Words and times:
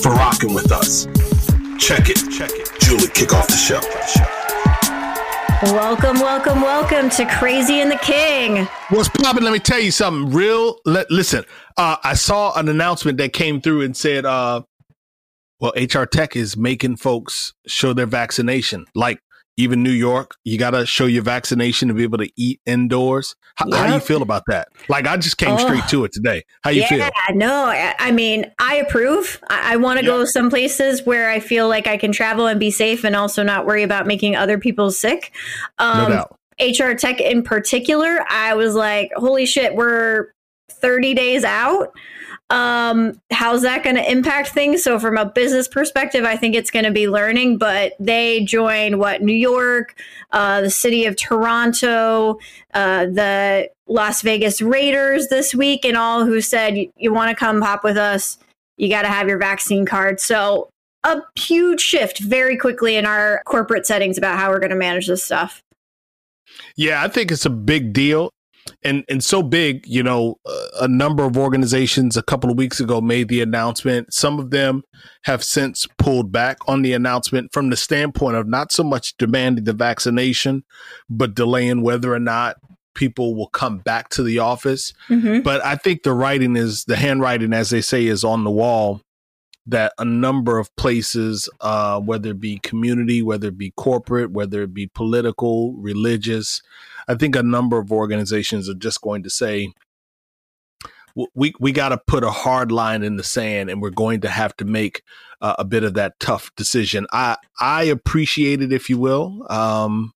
for 0.00 0.10
rocking 0.10 0.54
with 0.54 0.72
us. 0.72 1.06
Check 1.78 2.10
it. 2.10 2.18
Check 2.30 2.50
it. 2.52 2.70
Julie, 2.80 3.08
kick 3.08 3.32
off 3.32 3.46
the 3.48 3.56
show. 3.56 3.80
Welcome, 5.62 6.20
welcome, 6.20 6.60
welcome 6.60 7.08
to 7.10 7.24
Crazy 7.24 7.80
and 7.80 7.90
the 7.90 7.96
King. 7.96 8.68
What's 8.90 9.08
poppin'? 9.08 9.42
Let 9.42 9.52
me 9.52 9.58
tell 9.58 9.80
you 9.80 9.90
something 9.90 10.32
real. 10.32 10.78
Let, 10.84 11.10
listen, 11.10 11.44
uh, 11.76 11.96
I 12.04 12.14
saw 12.14 12.52
an 12.58 12.68
announcement 12.68 13.16
that 13.18 13.32
came 13.32 13.60
through 13.60 13.82
and 13.82 13.96
said, 13.96 14.26
uh, 14.26 14.62
well, 15.58 15.72
HR 15.74 16.04
Tech 16.04 16.36
is 16.36 16.56
making 16.56 16.96
folks 16.96 17.54
show 17.66 17.94
their 17.94 18.06
vaccination. 18.06 18.84
Like 18.94 19.18
even 19.56 19.82
New 19.82 19.90
York, 19.90 20.36
you 20.44 20.58
got 20.58 20.70
to 20.70 20.84
show 20.84 21.06
your 21.06 21.22
vaccination 21.22 21.88
to 21.88 21.94
be 21.94 22.02
able 22.02 22.18
to 22.18 22.30
eat 22.36 22.60
indoors. 22.66 23.34
H- 23.60 23.68
yep. 23.70 23.78
How 23.78 23.86
do 23.86 23.94
you 23.94 24.00
feel 24.00 24.22
about 24.22 24.42
that? 24.48 24.68
Like, 24.88 25.06
I 25.06 25.16
just 25.16 25.38
came 25.38 25.54
oh, 25.54 25.58
straight 25.58 25.86
to 25.88 26.04
it 26.04 26.12
today. 26.12 26.44
How 26.62 26.70
you 26.70 26.84
feel? 26.86 26.98
yeah, 26.98 27.10
feel? 27.26 27.36
No, 27.36 27.66
I 27.66 28.12
mean, 28.12 28.50
I 28.58 28.76
approve. 28.76 29.42
I, 29.48 29.74
I 29.74 29.76
want 29.76 29.98
to 29.98 30.04
yep. 30.04 30.12
go 30.12 30.24
some 30.24 30.50
places 30.50 31.04
where 31.06 31.30
I 31.30 31.40
feel 31.40 31.68
like 31.68 31.86
I 31.86 31.96
can 31.96 32.12
travel 32.12 32.46
and 32.46 32.60
be 32.60 32.70
safe 32.70 33.04
and 33.04 33.16
also 33.16 33.42
not 33.42 33.66
worry 33.66 33.82
about 33.82 34.06
making 34.06 34.36
other 34.36 34.58
people 34.58 34.90
sick. 34.90 35.32
Um, 35.78 36.04
no 36.04 36.08
doubt. 36.10 36.38
HR 36.58 36.94
Tech 36.94 37.20
in 37.20 37.42
particular, 37.42 38.24
I 38.30 38.54
was 38.54 38.74
like, 38.74 39.12
holy 39.16 39.44
shit, 39.44 39.74
we're 39.74 40.28
30 40.86 41.14
days 41.14 41.44
out 41.44 41.92
um 42.50 43.20
how's 43.32 43.62
that 43.62 43.82
going 43.82 43.96
to 43.96 44.08
impact 44.08 44.50
things? 44.50 44.84
So 44.84 45.00
from 45.00 45.16
a 45.16 45.24
business 45.24 45.66
perspective 45.66 46.24
i 46.24 46.36
think 46.36 46.54
it's 46.54 46.70
going 46.70 46.84
to 46.84 46.92
be 46.92 47.08
learning 47.08 47.58
but 47.58 47.94
they 47.98 48.44
join 48.44 48.98
what 48.98 49.20
new 49.20 49.34
york 49.34 49.96
uh, 50.30 50.60
the 50.60 50.70
city 50.70 51.06
of 51.06 51.16
toronto 51.16 52.38
uh, 52.72 53.06
the 53.06 53.68
las 53.88 54.22
vegas 54.22 54.60
raiders 54.60 55.28
this 55.28 55.54
week 55.54 55.84
and 55.84 55.96
all 55.96 56.24
who 56.24 56.40
said 56.40 56.76
you 56.96 57.12
want 57.12 57.30
to 57.30 57.36
come 57.36 57.60
pop 57.60 57.84
with 57.84 57.96
us? 57.96 58.38
You 58.76 58.88
got 58.88 59.02
to 59.02 59.08
have 59.08 59.28
your 59.28 59.38
vaccine 59.38 59.86
card. 59.86 60.20
So 60.20 60.68
a 61.04 61.22
huge 61.36 61.80
shift 61.80 62.18
very 62.18 62.56
quickly 62.56 62.96
in 62.96 63.06
our 63.06 63.42
corporate 63.46 63.86
settings 63.86 64.18
about 64.18 64.38
how 64.38 64.50
we're 64.50 64.58
going 64.58 64.70
to 64.70 64.76
manage 64.76 65.06
this 65.06 65.22
stuff. 65.22 65.62
Yeah, 66.76 67.02
I 67.02 67.08
think 67.08 67.30
it's 67.30 67.46
a 67.46 67.50
big 67.50 67.92
deal 67.92 68.30
and 68.86 69.04
and 69.08 69.22
so 69.22 69.42
big 69.42 69.86
you 69.86 70.02
know 70.02 70.38
a 70.80 70.88
number 70.88 71.24
of 71.24 71.36
organizations 71.36 72.16
a 72.16 72.22
couple 72.22 72.50
of 72.50 72.56
weeks 72.56 72.80
ago 72.80 73.00
made 73.00 73.28
the 73.28 73.42
announcement 73.42 74.14
some 74.14 74.38
of 74.38 74.50
them 74.50 74.82
have 75.24 75.42
since 75.42 75.86
pulled 75.98 76.30
back 76.30 76.56
on 76.68 76.82
the 76.82 76.92
announcement 76.92 77.52
from 77.52 77.70
the 77.70 77.76
standpoint 77.76 78.36
of 78.36 78.46
not 78.46 78.72
so 78.72 78.84
much 78.84 79.16
demanding 79.16 79.64
the 79.64 79.72
vaccination 79.72 80.64
but 81.10 81.34
delaying 81.34 81.82
whether 81.82 82.14
or 82.14 82.20
not 82.20 82.56
people 82.94 83.34
will 83.34 83.48
come 83.48 83.78
back 83.78 84.08
to 84.08 84.22
the 84.22 84.38
office 84.38 84.94
mm-hmm. 85.08 85.40
but 85.40 85.62
i 85.64 85.74
think 85.74 86.02
the 86.02 86.12
writing 86.12 86.56
is 86.56 86.84
the 86.84 86.96
handwriting 86.96 87.52
as 87.52 87.70
they 87.70 87.82
say 87.82 88.06
is 88.06 88.24
on 88.24 88.44
the 88.44 88.50
wall 88.50 89.00
that 89.68 89.92
a 89.98 90.04
number 90.04 90.58
of 90.58 90.74
places, 90.76 91.48
uh, 91.60 92.00
whether 92.00 92.30
it 92.30 92.40
be 92.40 92.58
community, 92.58 93.20
whether 93.20 93.48
it 93.48 93.58
be 93.58 93.72
corporate, 93.72 94.30
whether 94.30 94.62
it 94.62 94.72
be 94.72 94.86
political, 94.86 95.74
religious, 95.74 96.62
I 97.08 97.14
think 97.14 97.36
a 97.36 97.42
number 97.42 97.78
of 97.78 97.92
organizations 97.92 98.68
are 98.68 98.74
just 98.74 99.00
going 99.00 99.22
to 99.22 99.30
say, 99.30 99.72
we 101.34 101.54
we 101.58 101.72
got 101.72 101.90
to 101.90 101.98
put 102.06 102.24
a 102.24 102.30
hard 102.30 102.70
line 102.70 103.02
in 103.02 103.16
the 103.16 103.24
sand, 103.24 103.70
and 103.70 103.80
we're 103.80 103.90
going 103.90 104.20
to 104.20 104.28
have 104.28 104.54
to 104.58 104.64
make 104.64 105.02
uh, 105.40 105.54
a 105.58 105.64
bit 105.64 105.82
of 105.82 105.94
that 105.94 106.18
tough 106.20 106.50
decision. 106.56 107.06
I 107.12 107.36
I 107.60 107.84
appreciate 107.84 108.60
it, 108.60 108.72
if 108.72 108.90
you 108.90 108.98
will. 108.98 109.46
Um, 109.50 110.12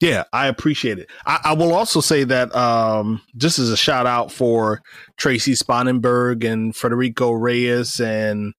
yeah, 0.00 0.24
I 0.32 0.48
appreciate 0.48 0.98
it. 0.98 1.08
I, 1.24 1.40
I, 1.44 1.52
will 1.54 1.72
also 1.72 2.00
say 2.00 2.24
that 2.24 2.54
um, 2.54 3.22
just 3.36 3.58
as 3.58 3.70
a 3.70 3.76
shout 3.76 4.06
out 4.06 4.30
for 4.30 4.82
Tracy 5.16 5.52
Spangenberg 5.52 6.44
and 6.44 6.76
Federico 6.76 7.32
Reyes 7.32 8.00
and 8.00 8.52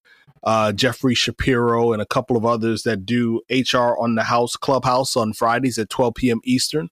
uh, 0.44 0.72
Jeffrey 0.72 1.14
Shapiro 1.14 1.94
and 1.94 2.02
a 2.02 2.06
couple 2.06 2.38
of 2.38 2.46
others 2.46 2.84
that 2.84 3.06
do 3.06 3.42
HR 3.50 3.98
on 4.00 4.16
the 4.16 4.24
House 4.24 4.56
Clubhouse 4.56 5.16
on 5.16 5.34
Fridays 5.34 5.78
at 5.78 5.90
12 5.90 6.16
p.m. 6.16 6.40
Eastern. 6.46 6.90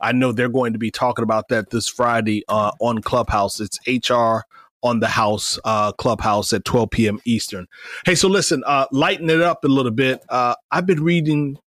I 0.00 0.12
know 0.12 0.32
they're 0.32 0.48
going 0.48 0.72
to 0.72 0.78
be 0.78 0.90
talking 0.90 1.22
about 1.22 1.48
that 1.48 1.70
this 1.70 1.88
Friday 1.88 2.44
uh, 2.48 2.72
on 2.80 3.02
Clubhouse. 3.02 3.60
It's 3.60 3.78
HR 3.86 4.42
on 4.82 5.00
the 5.00 5.08
House 5.08 5.58
uh, 5.64 5.92
Clubhouse 5.92 6.52
at 6.52 6.64
12 6.64 6.90
p.m. 6.90 7.20
Eastern. 7.24 7.66
Hey, 8.04 8.14
so 8.14 8.28
listen, 8.28 8.62
uh, 8.66 8.86
lighten 8.92 9.30
it 9.30 9.42
up 9.42 9.64
a 9.64 9.68
little 9.68 9.90
bit. 9.92 10.22
Uh, 10.28 10.54
I've 10.70 10.86
been 10.86 11.02
reading 11.02 11.58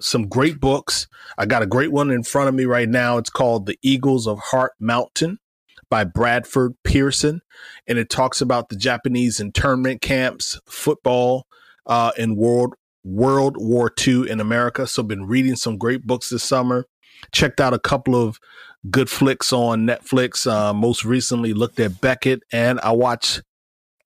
some 0.00 0.28
great 0.28 0.60
books. 0.60 1.06
I 1.36 1.46
got 1.46 1.62
a 1.62 1.66
great 1.66 1.92
one 1.92 2.10
in 2.10 2.22
front 2.22 2.48
of 2.48 2.54
me 2.54 2.64
right 2.64 2.88
now. 2.88 3.18
It's 3.18 3.30
called 3.30 3.66
The 3.66 3.78
Eagles 3.82 4.26
of 4.26 4.38
Heart 4.38 4.72
Mountain 4.80 5.38
by 5.90 6.04
Bradford 6.04 6.74
Pearson, 6.84 7.40
and 7.86 7.98
it 7.98 8.10
talks 8.10 8.40
about 8.40 8.68
the 8.68 8.76
Japanese 8.76 9.40
internment 9.40 10.00
camps, 10.00 10.60
football, 10.66 11.46
uh, 11.86 12.12
in 12.16 12.36
World 12.36 12.74
World 13.04 13.56
War 13.58 13.90
II 14.06 14.28
in 14.28 14.38
America. 14.40 14.86
So, 14.86 15.02
been 15.02 15.26
reading 15.26 15.56
some 15.56 15.78
great 15.78 16.06
books 16.06 16.28
this 16.28 16.44
summer 16.44 16.86
checked 17.32 17.60
out 17.60 17.74
a 17.74 17.78
couple 17.78 18.16
of 18.16 18.38
good 18.90 19.10
flicks 19.10 19.52
on 19.52 19.86
Netflix. 19.86 20.50
Uh, 20.50 20.72
most 20.72 21.04
recently, 21.04 21.52
looked 21.52 21.80
at 21.80 22.00
Beckett, 22.00 22.42
and 22.52 22.80
I 22.80 22.92
watched 22.92 23.42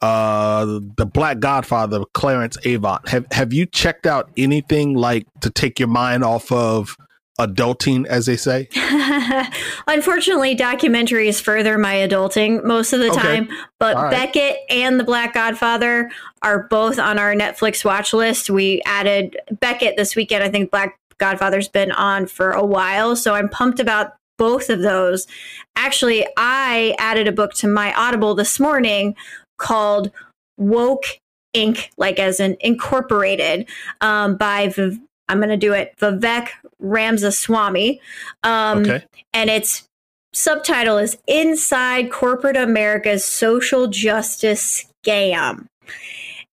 uh, 0.00 0.80
the 0.96 1.06
Black 1.06 1.38
Godfather, 1.38 2.04
Clarence 2.12 2.58
Avant. 2.66 3.08
Have 3.08 3.26
Have 3.32 3.52
you 3.52 3.66
checked 3.66 4.06
out 4.06 4.30
anything 4.36 4.94
like 4.94 5.26
to 5.40 5.50
take 5.50 5.78
your 5.78 5.88
mind 5.88 6.24
off 6.24 6.50
of 6.50 6.96
adulting, 7.38 8.06
as 8.06 8.26
they 8.26 8.36
say? 8.36 8.68
Unfortunately, 9.86 10.56
documentaries 10.56 11.40
further 11.40 11.78
my 11.78 11.94
adulting 11.94 12.64
most 12.64 12.92
of 12.92 13.00
the 13.00 13.10
okay. 13.10 13.20
time. 13.20 13.48
But 13.78 13.96
right. 13.96 14.10
Beckett 14.10 14.58
and 14.68 14.98
The 14.98 15.04
Black 15.04 15.34
Godfather 15.34 16.10
are 16.42 16.66
both 16.68 16.98
on 16.98 17.18
our 17.18 17.34
Netflix 17.34 17.84
watch 17.84 18.12
list. 18.12 18.50
We 18.50 18.82
added 18.84 19.36
Beckett 19.60 19.96
this 19.96 20.16
weekend. 20.16 20.42
I 20.42 20.50
think 20.50 20.70
Black 20.70 20.98
Godfather's 21.22 21.68
been 21.68 21.92
on 21.92 22.26
for 22.26 22.50
a 22.50 22.66
while. 22.66 23.14
So 23.14 23.34
I'm 23.34 23.48
pumped 23.48 23.78
about 23.78 24.16
both 24.38 24.70
of 24.70 24.82
those. 24.82 25.28
Actually, 25.76 26.26
I 26.36 26.96
added 26.98 27.28
a 27.28 27.32
book 27.32 27.54
to 27.54 27.68
my 27.68 27.94
Audible 27.94 28.34
this 28.34 28.58
morning 28.58 29.14
called 29.56 30.10
Woke 30.58 31.20
Inc., 31.54 31.90
like 31.96 32.18
as 32.18 32.40
an 32.40 32.56
incorporated 32.58 33.68
um, 34.00 34.36
by 34.36 34.66
Viv- 34.66 34.98
I'm 35.28 35.38
going 35.38 35.50
to 35.50 35.56
do 35.56 35.72
it 35.72 35.94
Vivek 36.00 36.48
Ramaswamy. 36.80 38.00
Um, 38.42 38.78
okay. 38.78 39.04
And 39.32 39.48
its 39.48 39.84
subtitle 40.34 40.98
is 40.98 41.16
Inside 41.28 42.10
Corporate 42.10 42.56
America's 42.56 43.24
Social 43.24 43.86
Justice 43.86 44.86
Scam. 45.06 45.66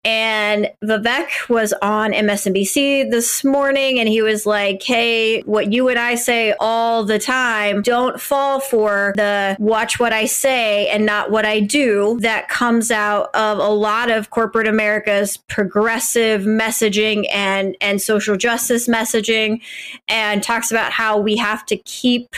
And 0.05 0.71
Vivek 0.81 1.49
was 1.49 1.73
on 1.81 2.13
MSNBC 2.13 3.11
this 3.11 3.43
morning 3.43 3.99
and 3.99 4.07
he 4.07 4.21
was 4.21 4.45
like, 4.45 4.81
Hey, 4.81 5.41
what 5.41 5.73
you 5.73 5.89
and 5.89 5.99
I 5.99 6.15
say 6.15 6.55
all 6.57 7.03
the 7.03 7.19
time, 7.19 7.81
don't 7.81 8.19
fall 8.19 8.61
for 8.61 9.11
the 9.17 9.57
watch 9.59 9.99
what 9.99 10.13
I 10.13 10.25
say 10.25 10.87
and 10.87 11.05
not 11.05 11.31
what 11.31 11.45
I 11.45 11.59
do. 11.59 12.17
That 12.21 12.47
comes 12.47 12.91
out 12.91 13.29
of 13.35 13.57
a 13.57 13.69
lot 13.69 14.09
of 14.09 14.29
corporate 14.29 14.67
America's 14.67 15.35
progressive 15.35 16.43
messaging 16.43 17.25
and, 17.33 17.75
and 17.81 18.01
social 18.01 18.37
justice 18.37 18.87
messaging 18.87 19.61
and 20.07 20.41
talks 20.41 20.71
about 20.71 20.93
how 20.93 21.17
we 21.17 21.35
have 21.35 21.65
to 21.65 21.75
keep 21.75 22.35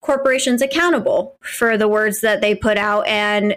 corporations 0.00 0.62
accountable 0.62 1.36
for 1.42 1.76
the 1.76 1.88
words 1.88 2.20
that 2.20 2.40
they 2.40 2.54
put 2.54 2.78
out. 2.78 3.04
And 3.08 3.56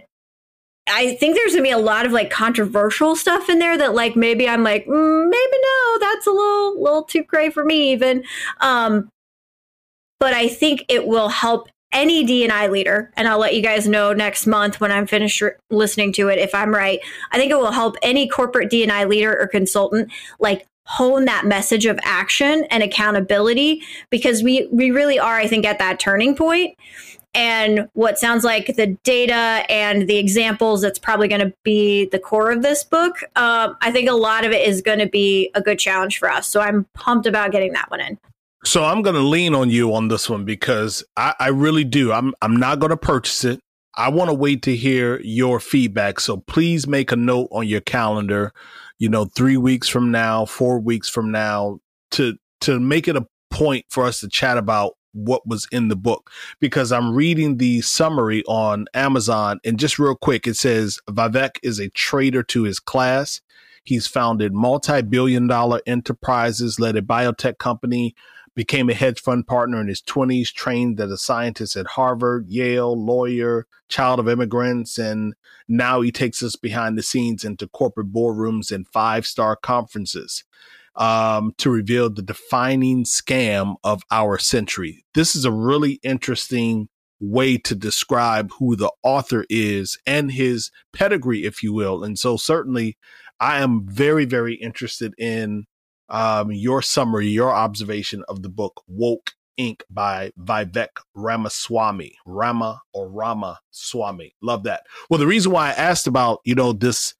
I 0.91 1.15
think 1.15 1.35
there's 1.35 1.53
gonna 1.53 1.63
be 1.63 1.71
a 1.71 1.77
lot 1.77 2.05
of 2.05 2.11
like 2.11 2.29
controversial 2.29 3.15
stuff 3.15 3.49
in 3.49 3.59
there 3.59 3.77
that 3.77 3.93
like 3.93 4.15
maybe 4.15 4.47
I'm 4.47 4.63
like 4.63 4.85
mm, 4.85 5.29
maybe 5.29 5.57
no 5.61 5.99
that's 5.99 6.27
a 6.27 6.31
little 6.31 6.81
little 6.81 7.03
too 7.03 7.23
cray 7.23 7.49
for 7.49 7.63
me 7.63 7.91
even. 7.91 8.23
Um 8.61 9.09
but 10.19 10.33
I 10.33 10.49
think 10.49 10.83
it 10.89 11.07
will 11.07 11.29
help 11.29 11.69
any 11.91 12.25
DNI 12.25 12.69
leader 12.69 13.11
and 13.15 13.27
I'll 13.27 13.39
let 13.39 13.55
you 13.55 13.63
guys 13.63 13.87
know 13.87 14.13
next 14.13 14.45
month 14.45 14.79
when 14.79 14.91
I'm 14.91 15.07
finished 15.07 15.41
re- 15.41 15.51
listening 15.71 16.13
to 16.13 16.27
it 16.27 16.37
if 16.37 16.53
I'm 16.53 16.73
right. 16.73 16.99
I 17.31 17.37
think 17.37 17.51
it 17.51 17.57
will 17.57 17.71
help 17.71 17.95
any 18.03 18.27
corporate 18.27 18.69
DNI 18.69 19.07
leader 19.09 19.35
or 19.39 19.47
consultant 19.47 20.11
like 20.39 20.67
hone 20.85 21.25
that 21.25 21.45
message 21.45 21.85
of 21.85 21.99
action 22.03 22.65
and 22.71 22.81
accountability 22.81 23.81
because 24.09 24.41
we 24.41 24.67
we 24.71 24.91
really 24.91 25.19
are 25.19 25.35
I 25.35 25.47
think 25.47 25.65
at 25.65 25.79
that 25.79 25.99
turning 25.99 26.35
point 26.35 26.75
and 27.33 27.87
what 27.93 28.17
sounds 28.17 28.43
like 28.43 28.75
the 28.75 28.87
data 29.03 29.63
and 29.69 30.07
the 30.07 30.17
examples 30.17 30.81
that's 30.81 30.99
probably 30.99 31.27
going 31.27 31.41
to 31.41 31.53
be 31.63 32.05
the 32.05 32.19
core 32.19 32.51
of 32.51 32.61
this 32.61 32.83
book. 32.83 33.17
Um, 33.35 33.77
i 33.81 33.91
think 33.91 34.09
a 34.09 34.13
lot 34.13 34.45
of 34.45 34.51
it 34.51 34.67
is 34.67 34.81
going 34.81 34.99
to 34.99 35.07
be 35.07 35.51
a 35.55 35.61
good 35.61 35.79
challenge 35.79 36.17
for 36.17 36.29
us 36.29 36.47
so 36.47 36.61
i'm 36.61 36.85
pumped 36.93 37.27
about 37.27 37.51
getting 37.51 37.73
that 37.73 37.89
one 37.89 38.01
in. 38.01 38.17
So 38.65 38.83
i'm 38.83 39.01
going 39.01 39.15
to 39.15 39.21
lean 39.21 39.53
on 39.55 39.69
you 39.69 39.93
on 39.93 40.07
this 40.07 40.29
one 40.29 40.45
because 40.45 41.03
i, 41.17 41.33
I 41.39 41.47
really 41.49 41.83
do. 41.83 42.11
I'm 42.11 42.33
i'm 42.41 42.55
not 42.55 42.79
going 42.79 42.91
to 42.91 42.97
purchase 42.97 43.43
it. 43.43 43.59
I 43.95 44.09
want 44.09 44.29
to 44.29 44.33
wait 44.33 44.61
to 44.63 44.75
hear 44.75 45.19
your 45.21 45.59
feedback 45.59 46.19
so 46.19 46.37
please 46.37 46.87
make 46.87 47.11
a 47.11 47.15
note 47.15 47.49
on 47.51 47.67
your 47.67 47.81
calendar 47.81 48.53
you 48.97 49.09
know 49.09 49.25
three 49.25 49.57
weeks 49.57 49.87
from 49.87 50.11
now 50.11 50.45
four 50.45 50.79
weeks 50.79 51.09
from 51.09 51.31
now 51.31 51.79
to 52.11 52.37
to 52.61 52.79
make 52.79 53.07
it 53.07 53.15
a 53.15 53.25
point 53.49 53.85
for 53.89 54.05
us 54.05 54.19
to 54.19 54.29
chat 54.29 54.57
about 54.57 54.93
what 55.13 55.47
was 55.47 55.67
in 55.71 55.87
the 55.87 55.95
book 55.95 56.29
because 56.59 56.91
I'm 56.91 57.13
reading 57.13 57.57
the 57.57 57.81
summary 57.81 58.43
on 58.47 58.85
Amazon 58.93 59.59
and 59.63 59.79
just 59.79 59.99
real 59.99 60.15
quick 60.15 60.47
it 60.47 60.55
says 60.55 60.99
Vivek 61.09 61.57
is 61.63 61.79
a 61.79 61.89
traitor 61.89 62.43
to 62.43 62.63
his 62.63 62.79
class. 62.79 63.41
He's 63.83 64.07
founded 64.07 64.53
multi-billion 64.53 65.47
dollar 65.47 65.81
enterprises, 65.87 66.79
led 66.79 66.95
a 66.95 67.01
biotech 67.01 67.57
company, 67.57 68.13
became 68.55 68.89
a 68.89 68.93
hedge 68.93 69.21
fund 69.21 69.47
partner 69.47 69.79
in 69.79 69.87
his 69.87 70.01
20s, 70.01 70.51
trained 70.53 70.99
as 70.99 71.09
a 71.09 71.17
scientist 71.17 71.75
at 71.75 71.87
Harvard, 71.87 72.47
Yale, 72.49 72.93
lawyer, 72.93 73.67
child 73.87 74.19
of 74.19 74.27
immigrants, 74.27 74.97
and 74.97 75.33
now 75.67 76.01
he 76.01 76.11
takes 76.11 76.43
us 76.43 76.55
behind 76.55 76.97
the 76.97 77.03
scenes 77.03 77.45
into 77.45 77.67
corporate 77.67 78.11
boardrooms 78.11 78.71
and 78.71 78.87
five-star 78.87 79.55
conferences 79.55 80.43
um, 80.95 81.53
to 81.57 81.69
reveal 81.69 82.09
the 82.09 82.21
defining 82.21 83.03
scam 83.03 83.75
of 83.83 84.03
our 84.11 84.37
century. 84.37 85.05
This 85.13 85.35
is 85.35 85.45
a 85.45 85.51
really 85.51 85.99
interesting 86.03 86.89
way 87.19 87.57
to 87.57 87.75
describe 87.75 88.51
who 88.59 88.75
the 88.75 88.91
author 89.03 89.45
is 89.49 89.97
and 90.05 90.31
his 90.31 90.71
pedigree, 90.93 91.45
if 91.45 91.61
you 91.63 91.73
will. 91.73 92.03
And 92.03 92.17
so, 92.17 92.37
certainly, 92.37 92.97
I 93.39 93.61
am 93.61 93.85
very, 93.87 94.25
very 94.25 94.55
interested 94.55 95.13
in 95.17 95.65
um, 96.09 96.51
your 96.51 96.81
summary, 96.81 97.27
your 97.27 97.51
observation 97.51 98.23
of 98.27 98.41
the 98.41 98.49
book 98.49 98.81
Woke 98.87 99.33
Inc. 99.59 99.81
by 99.89 100.31
Vivek 100.39 101.01
Ramaswamy. 101.13 102.15
Rama 102.25 102.81
or 102.93 103.09
Rama 103.09 103.59
Swami. 103.71 104.35
Love 104.41 104.63
that. 104.63 104.83
Well, 105.09 105.19
the 105.19 105.27
reason 105.27 105.51
why 105.51 105.69
I 105.69 105.73
asked 105.73 106.07
about, 106.07 106.39
you 106.45 106.55
know, 106.55 106.73
this 106.73 107.13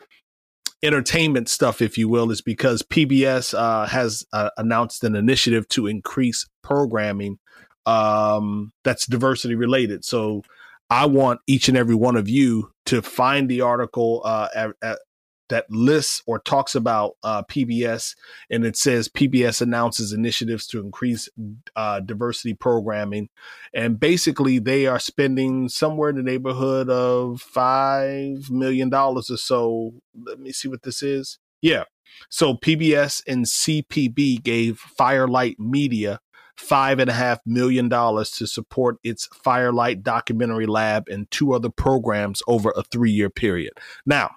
entertainment 0.83 1.49
stuff, 1.49 1.81
if 1.81 1.97
you 1.97 2.07
will, 2.07 2.31
is 2.31 2.41
because 2.41 2.81
PBS 2.83 3.57
uh, 3.57 3.85
has 3.87 4.25
uh, 4.33 4.49
announced 4.57 5.03
an 5.03 5.15
initiative 5.15 5.67
to 5.69 5.87
increase 5.87 6.47
programming 6.61 7.39
um, 7.85 8.71
that's 8.83 9.05
diversity 9.05 9.55
related. 9.55 10.05
So 10.05 10.43
I 10.89 11.05
want 11.05 11.41
each 11.47 11.69
and 11.69 11.77
every 11.77 11.95
one 11.95 12.15
of 12.15 12.29
you 12.29 12.71
to 12.87 13.01
find 13.01 13.49
the 13.49 13.61
article 13.61 14.21
uh, 14.25 14.47
at, 14.55 14.71
at, 14.81 14.99
that 15.49 15.69
lists 15.69 16.21
or 16.25 16.39
talks 16.39 16.75
about 16.75 17.17
uh, 17.23 17.43
PBS, 17.43 18.15
and 18.49 18.65
it 18.65 18.75
says 18.75 19.09
PBS 19.09 19.61
announces 19.61 20.13
initiatives 20.13 20.67
to 20.67 20.79
increase 20.79 21.29
uh, 21.75 21.99
diversity 21.99 22.53
programming, 22.53 23.29
and 23.73 23.99
basically 23.99 24.59
they 24.59 24.87
are 24.87 24.99
spending 24.99 25.69
somewhere 25.69 26.09
in 26.09 26.15
the 26.15 26.23
neighborhood 26.23 26.89
of 26.89 27.41
five 27.41 28.49
million 28.49 28.89
dollars 28.89 29.29
or 29.29 29.37
so. 29.37 29.93
Let 30.25 30.39
me 30.39 30.51
see 30.51 30.67
what 30.67 30.83
this 30.83 31.03
is. 31.03 31.39
Yeah, 31.61 31.83
so 32.29 32.55
PBS 32.55 33.23
and 33.27 33.45
CPB 33.45 34.43
gave 34.43 34.79
Firelight 34.79 35.59
Media 35.59 36.19
five 36.59 36.99
and 36.99 37.09
a 37.09 37.13
half 37.13 37.39
million 37.45 37.87
dollars 37.87 38.31
to 38.31 38.45
support 38.45 38.97
its 39.03 39.27
Firelight 39.27 40.03
Documentary 40.03 40.65
Lab 40.65 41.07
and 41.07 41.29
two 41.31 41.53
other 41.53 41.69
programs 41.69 42.41
over 42.47 42.73
a 42.75 42.83
three 42.83 43.11
year 43.11 43.29
period. 43.29 43.73
Now, 44.05 44.31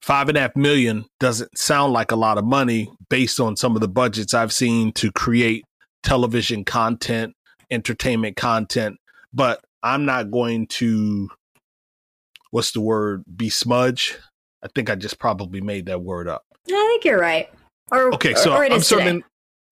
five 0.00 0.28
and 0.28 0.38
a 0.38 0.40
half 0.42 0.56
million 0.56 1.04
doesn't 1.20 1.56
sound 1.58 1.92
like 1.92 2.10
a 2.10 2.16
lot 2.16 2.38
of 2.38 2.44
money 2.44 2.90
based 3.08 3.40
on 3.40 3.56
some 3.56 3.74
of 3.74 3.80
the 3.80 3.88
budgets 3.88 4.34
I've 4.34 4.52
seen 4.52 4.92
to 4.92 5.10
create 5.12 5.64
television 6.02 6.64
content, 6.64 7.34
entertainment 7.70 8.36
content, 8.36 8.96
but 9.32 9.60
I'm 9.82 10.04
not 10.04 10.30
going 10.30 10.66
to 10.68 11.28
what's 12.50 12.72
the 12.72 12.80
word 12.80 13.24
be 13.36 13.50
smudge. 13.50 14.16
I 14.62 14.68
think 14.74 14.90
I 14.90 14.94
just 14.94 15.18
probably 15.18 15.60
made 15.60 15.86
that 15.86 16.02
word 16.02 16.28
up. 16.28 16.42
I 16.68 16.70
think 16.70 17.04
you're 17.04 17.20
right. 17.20 17.50
Or 17.92 18.14
okay, 18.14 18.34
so 18.34 18.52
or 18.52 18.64
I'm 18.64 18.80
certain 18.80 19.22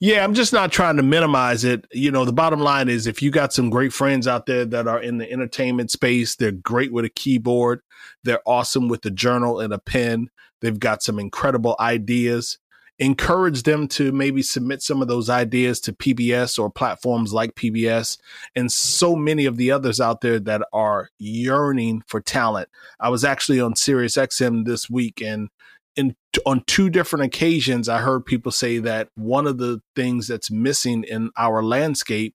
yeah, 0.01 0.25
I'm 0.25 0.35
just 0.35 0.53
not 0.53 0.73
trying 0.73 0.97
to 0.97 1.03
minimize 1.03 1.65
it. 1.65 1.87
You 1.93 2.11
know, 2.11 2.25
the 2.25 2.33
bottom 2.33 2.61
line 2.61 2.89
is 2.89 3.07
if 3.07 3.23
you 3.23 3.31
got 3.31 3.53
some 3.53 3.71
great 3.71 3.93
friends 3.93 4.27
out 4.27 4.47
there 4.47 4.65
that 4.65 4.89
are 4.89 5.01
in 5.01 5.19
the 5.19 5.31
entertainment 5.31 5.91
space, 5.91 6.37
they're 6.37 6.53
great 6.53 6.93
with 6.93 7.05
a 7.05 7.11
keyboard, 7.11 7.81
they're 8.25 8.43
awesome 8.47 8.89
with 8.89 9.05
a 9.07 9.11
journal 9.11 9.61
and 9.61 9.73
a 9.73 9.79
pen, 9.79 10.31
they've 10.61 10.81
got 10.81 11.03
some 11.03 11.19
incredible 11.19 11.77
ideas. 11.79 12.59
Encourage 13.01 13.65
them 13.65 13.89
to 13.89 14.13
maybe 14.13 14.41
submit 14.41 14.81
some 14.81 15.03
of 15.03 15.09
those 15.09 15.29
ideas 15.29 15.81
to 15.81 15.93
PBS 15.93 16.61
or 16.61 16.71
platforms 16.71 17.33
like 17.33 17.57
PBS 17.57 18.19
and 18.55 18.71
so 18.71 19.17
many 19.17 19.47
of 19.47 19.57
the 19.57 19.73
others 19.73 20.01
out 20.01 20.21
there 20.21 20.39
that 20.39 20.63
are 20.73 21.09
yearning 21.19 22.05
for 22.07 22.21
talent. 22.21 22.69
I 23.01 23.09
was 23.09 23.25
actually 23.25 23.61
on 23.61 23.75
Sirius 23.75 24.17
XM 24.17 24.65
this 24.65 24.89
week 24.89 25.21
and 25.21 25.49
in 25.97 26.15
on 26.47 26.63
two 26.67 26.91
different 26.91 27.25
occasions 27.25 27.89
i 27.89 27.99
heard 27.99 28.25
people 28.25 28.53
say 28.53 28.79
that 28.79 29.09
one 29.15 29.47
of 29.47 29.59
the 29.59 29.81
things 29.95 30.27
that's 30.27 30.51
missing 30.51 31.05
in 31.05 31.31
our 31.37 31.63
landscape 31.63 32.35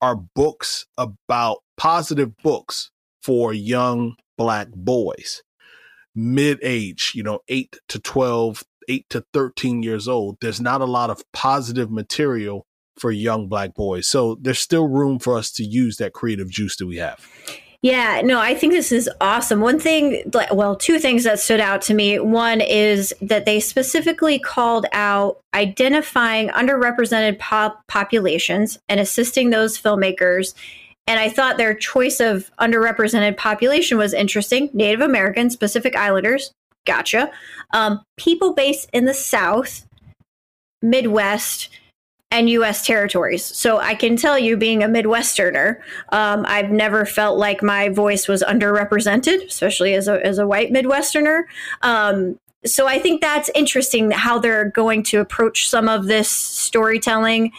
are 0.00 0.16
books 0.16 0.86
about 0.98 1.58
positive 1.76 2.36
books 2.38 2.90
for 3.22 3.52
young 3.52 4.14
black 4.36 4.68
boys 4.74 5.42
mid 6.14 6.58
age 6.62 7.12
you 7.14 7.22
know 7.22 7.40
8 7.48 7.76
to 7.88 8.00
12 8.00 8.64
8 8.88 9.08
to 9.10 9.24
13 9.32 9.82
years 9.82 10.08
old. 10.08 10.38
There's 10.40 10.60
not 10.60 10.80
a 10.80 10.86
lot 10.86 11.10
of 11.10 11.22
positive 11.32 11.90
material 11.90 12.66
for 12.98 13.10
young 13.10 13.48
black 13.48 13.74
boys. 13.74 14.06
So 14.06 14.36
there's 14.40 14.58
still 14.58 14.88
room 14.88 15.18
for 15.18 15.36
us 15.36 15.50
to 15.52 15.64
use 15.64 15.96
that 15.98 16.12
creative 16.12 16.50
juice 16.50 16.76
that 16.76 16.86
we 16.86 16.96
have 16.96 17.26
yeah, 17.86 18.20
no, 18.24 18.40
I 18.40 18.56
think 18.56 18.72
this 18.72 18.90
is 18.90 19.08
awesome. 19.20 19.60
One 19.60 19.78
thing, 19.78 20.28
well, 20.50 20.74
two 20.74 20.98
things 20.98 21.22
that 21.22 21.38
stood 21.38 21.60
out 21.60 21.82
to 21.82 21.94
me. 21.94 22.18
One 22.18 22.60
is 22.60 23.14
that 23.20 23.44
they 23.44 23.60
specifically 23.60 24.40
called 24.40 24.86
out 24.92 25.38
identifying 25.54 26.48
underrepresented 26.48 27.38
pop 27.38 27.86
populations 27.86 28.76
and 28.88 28.98
assisting 28.98 29.50
those 29.50 29.80
filmmakers. 29.80 30.52
And 31.06 31.20
I 31.20 31.28
thought 31.28 31.58
their 31.58 31.74
choice 31.74 32.18
of 32.18 32.50
underrepresented 32.58 33.36
population 33.36 33.98
was 33.98 34.12
interesting. 34.12 34.68
Native 34.72 35.00
Americans, 35.00 35.54
Pacific 35.54 35.94
Islanders, 35.94 36.52
gotcha. 36.86 37.30
Um, 37.72 38.02
people 38.16 38.52
based 38.52 38.90
in 38.92 39.04
the 39.04 39.14
South, 39.14 39.86
Midwest, 40.82 41.68
and 42.30 42.50
U.S. 42.50 42.84
territories. 42.84 43.44
So 43.44 43.78
I 43.78 43.94
can 43.94 44.16
tell 44.16 44.38
you, 44.38 44.56
being 44.56 44.82
a 44.82 44.88
Midwesterner, 44.88 45.76
um, 46.10 46.44
I've 46.48 46.70
never 46.70 47.06
felt 47.06 47.38
like 47.38 47.62
my 47.62 47.88
voice 47.88 48.28
was 48.28 48.42
underrepresented, 48.42 49.46
especially 49.46 49.94
as 49.94 50.08
a 50.08 50.24
as 50.24 50.38
a 50.38 50.46
white 50.46 50.72
Midwesterner. 50.72 51.44
Um, 51.82 52.38
so 52.64 52.88
I 52.88 52.98
think 52.98 53.20
that's 53.20 53.50
interesting 53.54 54.10
how 54.10 54.38
they're 54.38 54.70
going 54.70 55.04
to 55.04 55.20
approach 55.20 55.68
some 55.68 55.88
of 55.88 56.06
this 56.06 56.28
storytelling 56.28 57.52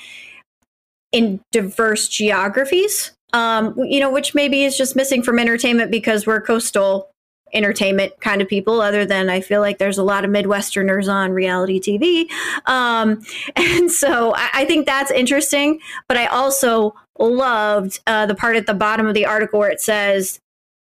in 1.11 1.39
diverse 1.51 2.09
geographies. 2.09 3.13
Um, 3.33 3.75
you 3.77 3.99
know, 3.99 4.11
which 4.11 4.33
maybe 4.33 4.63
is 4.63 4.77
just 4.77 4.95
missing 4.95 5.21
from 5.21 5.37
entertainment 5.37 5.91
because 5.91 6.25
we're 6.25 6.41
coastal 6.41 7.09
entertainment 7.53 8.13
kind 8.19 8.41
of 8.41 8.47
people 8.47 8.81
other 8.81 9.05
than 9.05 9.29
i 9.29 9.39
feel 9.39 9.61
like 9.61 9.77
there's 9.77 9.97
a 9.97 10.03
lot 10.03 10.25
of 10.25 10.31
midwesterners 10.31 11.11
on 11.11 11.31
reality 11.31 11.79
tv 11.79 12.29
um, 12.69 13.21
and 13.55 13.91
so 13.91 14.33
I, 14.35 14.49
I, 14.53 14.65
think 14.65 14.85
that's 14.85 15.11
interesting 15.11 15.79
but 16.07 16.17
i 16.17 16.25
also 16.27 16.95
loved 17.19 17.99
uh, 18.07 18.25
the 18.25 18.35
part 18.35 18.55
at 18.55 18.65
the 18.65 18.73
bottom 18.73 19.07
of 19.07 19.13
the 19.13 19.25
article 19.25 19.59
where 19.59 19.69
it 19.69 19.81
says 19.81 20.39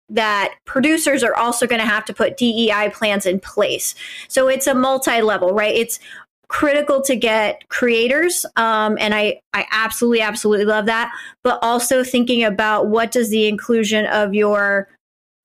that 0.09 0.55
producers 0.65 1.23
are 1.23 1.35
also 1.35 1.65
going 1.65 1.81
to 1.81 1.87
have 1.87 2.05
to 2.05 2.13
put 2.13 2.37
dei 2.37 2.91
plans 2.93 3.25
in 3.25 3.39
place. 3.39 3.95
So 4.27 4.47
it's 4.47 4.67
a 4.67 4.75
multi-level 4.75 5.53
right? 5.53 5.75
It's 5.75 5.99
critical 6.47 7.01
to 7.01 7.15
get 7.15 7.67
creators 7.69 8.45
um, 8.55 8.97
and 8.99 9.15
I, 9.15 9.41
I 9.53 9.65
absolutely 9.71 10.21
absolutely 10.21 10.65
love 10.65 10.85
that 10.85 11.11
but 11.43 11.57
also 11.63 12.03
thinking 12.03 12.43
about 12.43 12.87
what 12.87 13.11
does 13.11 13.29
the 13.29 13.47
inclusion 13.47 14.05
of 14.05 14.35
your 14.35 14.87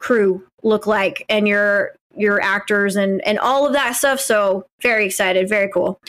crew 0.00 0.42
look 0.62 0.86
like 0.86 1.24
and 1.28 1.46
your 1.46 1.92
your 2.16 2.42
actors 2.42 2.96
and 2.96 3.24
and 3.24 3.38
all 3.38 3.66
of 3.66 3.72
that 3.72 3.92
stuff 3.92 4.18
so 4.20 4.66
very 4.82 5.06
excited 5.06 5.48
very 5.48 5.70
cool 5.72 6.00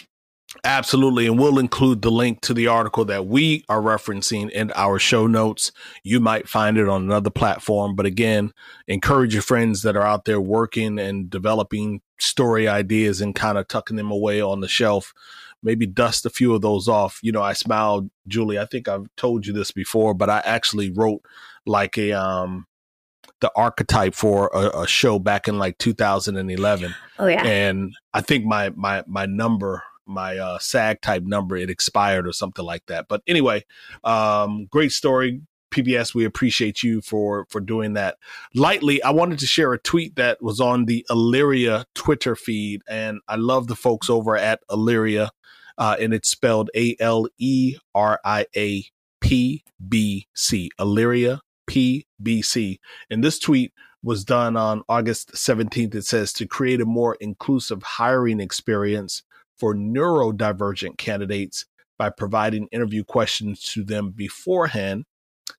Absolutely. 0.63 1.27
And 1.27 1.39
we'll 1.39 1.59
include 1.59 2.01
the 2.01 2.11
link 2.11 2.41
to 2.41 2.53
the 2.53 2.67
article 2.67 3.05
that 3.05 3.25
we 3.25 3.63
are 3.69 3.81
referencing 3.81 4.49
in 4.49 4.71
our 4.75 4.99
show 4.99 5.25
notes. 5.25 5.71
You 6.03 6.19
might 6.19 6.49
find 6.49 6.77
it 6.77 6.89
on 6.89 7.03
another 7.03 7.29
platform. 7.29 7.95
But 7.95 8.05
again, 8.05 8.51
encourage 8.87 9.33
your 9.33 9.43
friends 9.43 9.81
that 9.83 9.95
are 9.95 10.05
out 10.05 10.25
there 10.25 10.41
working 10.41 10.99
and 10.99 11.29
developing 11.29 12.01
story 12.19 12.67
ideas 12.67 13.21
and 13.21 13.33
kind 13.33 13.57
of 13.57 13.67
tucking 13.69 13.95
them 13.95 14.11
away 14.11 14.41
on 14.41 14.59
the 14.59 14.67
shelf. 14.67 15.13
Maybe 15.63 15.85
dust 15.85 16.25
a 16.25 16.29
few 16.29 16.53
of 16.53 16.61
those 16.61 16.87
off. 16.87 17.19
You 17.23 17.31
know, 17.31 17.41
I 17.41 17.53
smiled, 17.53 18.09
Julie. 18.27 18.59
I 18.59 18.65
think 18.65 18.89
I've 18.89 19.07
told 19.15 19.45
you 19.45 19.53
this 19.53 19.71
before, 19.71 20.13
but 20.13 20.29
I 20.29 20.41
actually 20.43 20.91
wrote 20.91 21.21
like 21.65 21.97
a 21.97 22.11
um 22.11 22.65
the 23.41 23.51
archetype 23.55 24.15
for 24.15 24.49
a, 24.53 24.81
a, 24.81 24.87
show 24.87 25.19
back 25.19 25.47
in 25.47 25.59
like 25.59 25.77
2011. 25.79 26.95
Oh 27.19 27.27
yeah. 27.27 27.43
And 27.43 27.93
I 28.13 28.21
think 28.21 28.45
my 28.45 28.69
my 28.69 29.03
my 29.07 29.25
number, 29.25 29.83
my 30.05 30.37
uh 30.37 30.59
SAG 30.59 31.01
type 31.01 31.23
number, 31.23 31.57
it 31.57 31.69
expired 31.69 32.27
or 32.27 32.33
something 32.33 32.63
like 32.63 32.85
that. 32.85 33.07
But 33.09 33.21
anyway, 33.27 33.65
um, 34.03 34.67
great 34.71 34.91
story. 34.91 35.41
PBS, 35.71 36.13
we 36.13 36.25
appreciate 36.25 36.83
you 36.83 37.01
for 37.01 37.45
for 37.49 37.61
doing 37.61 37.93
that. 37.93 38.17
Lightly, 38.53 39.01
I 39.03 39.11
wanted 39.11 39.39
to 39.39 39.47
share 39.47 39.73
a 39.73 39.79
tweet 39.79 40.15
that 40.17 40.41
was 40.41 40.59
on 40.59 40.85
the 40.85 41.05
Aleria 41.09 41.85
Twitter 41.95 42.35
feed, 42.35 42.81
and 42.89 43.21
I 43.27 43.37
love 43.37 43.67
the 43.67 43.75
folks 43.75 44.09
over 44.09 44.35
at 44.35 44.59
Aleria, 44.69 45.29
uh, 45.77 45.95
and 45.99 46.13
it's 46.13 46.29
spelled 46.29 46.69
A 46.75 46.95
L 46.99 47.27
E 47.37 47.77
R 47.95 48.19
I 48.25 48.47
A 48.55 48.83
P 49.21 49.63
B 49.87 50.27
C. 50.35 50.69
Aleria 50.77 51.39
PBC. 51.71 52.79
And 53.09 53.23
this 53.23 53.39
tweet 53.39 53.73
was 54.03 54.25
done 54.25 54.57
on 54.57 54.83
August 54.89 55.33
17th. 55.33 55.95
It 55.95 56.05
says 56.05 56.33
to 56.33 56.45
create 56.45 56.81
a 56.81 56.85
more 56.85 57.15
inclusive 57.19 57.81
hiring 57.83 58.39
experience 58.39 59.23
for 59.57 59.75
neurodivergent 59.75 60.97
candidates 60.97 61.65
by 61.97 62.09
providing 62.09 62.67
interview 62.71 63.03
questions 63.03 63.61
to 63.61 63.83
them 63.83 64.11
beforehand 64.11 65.05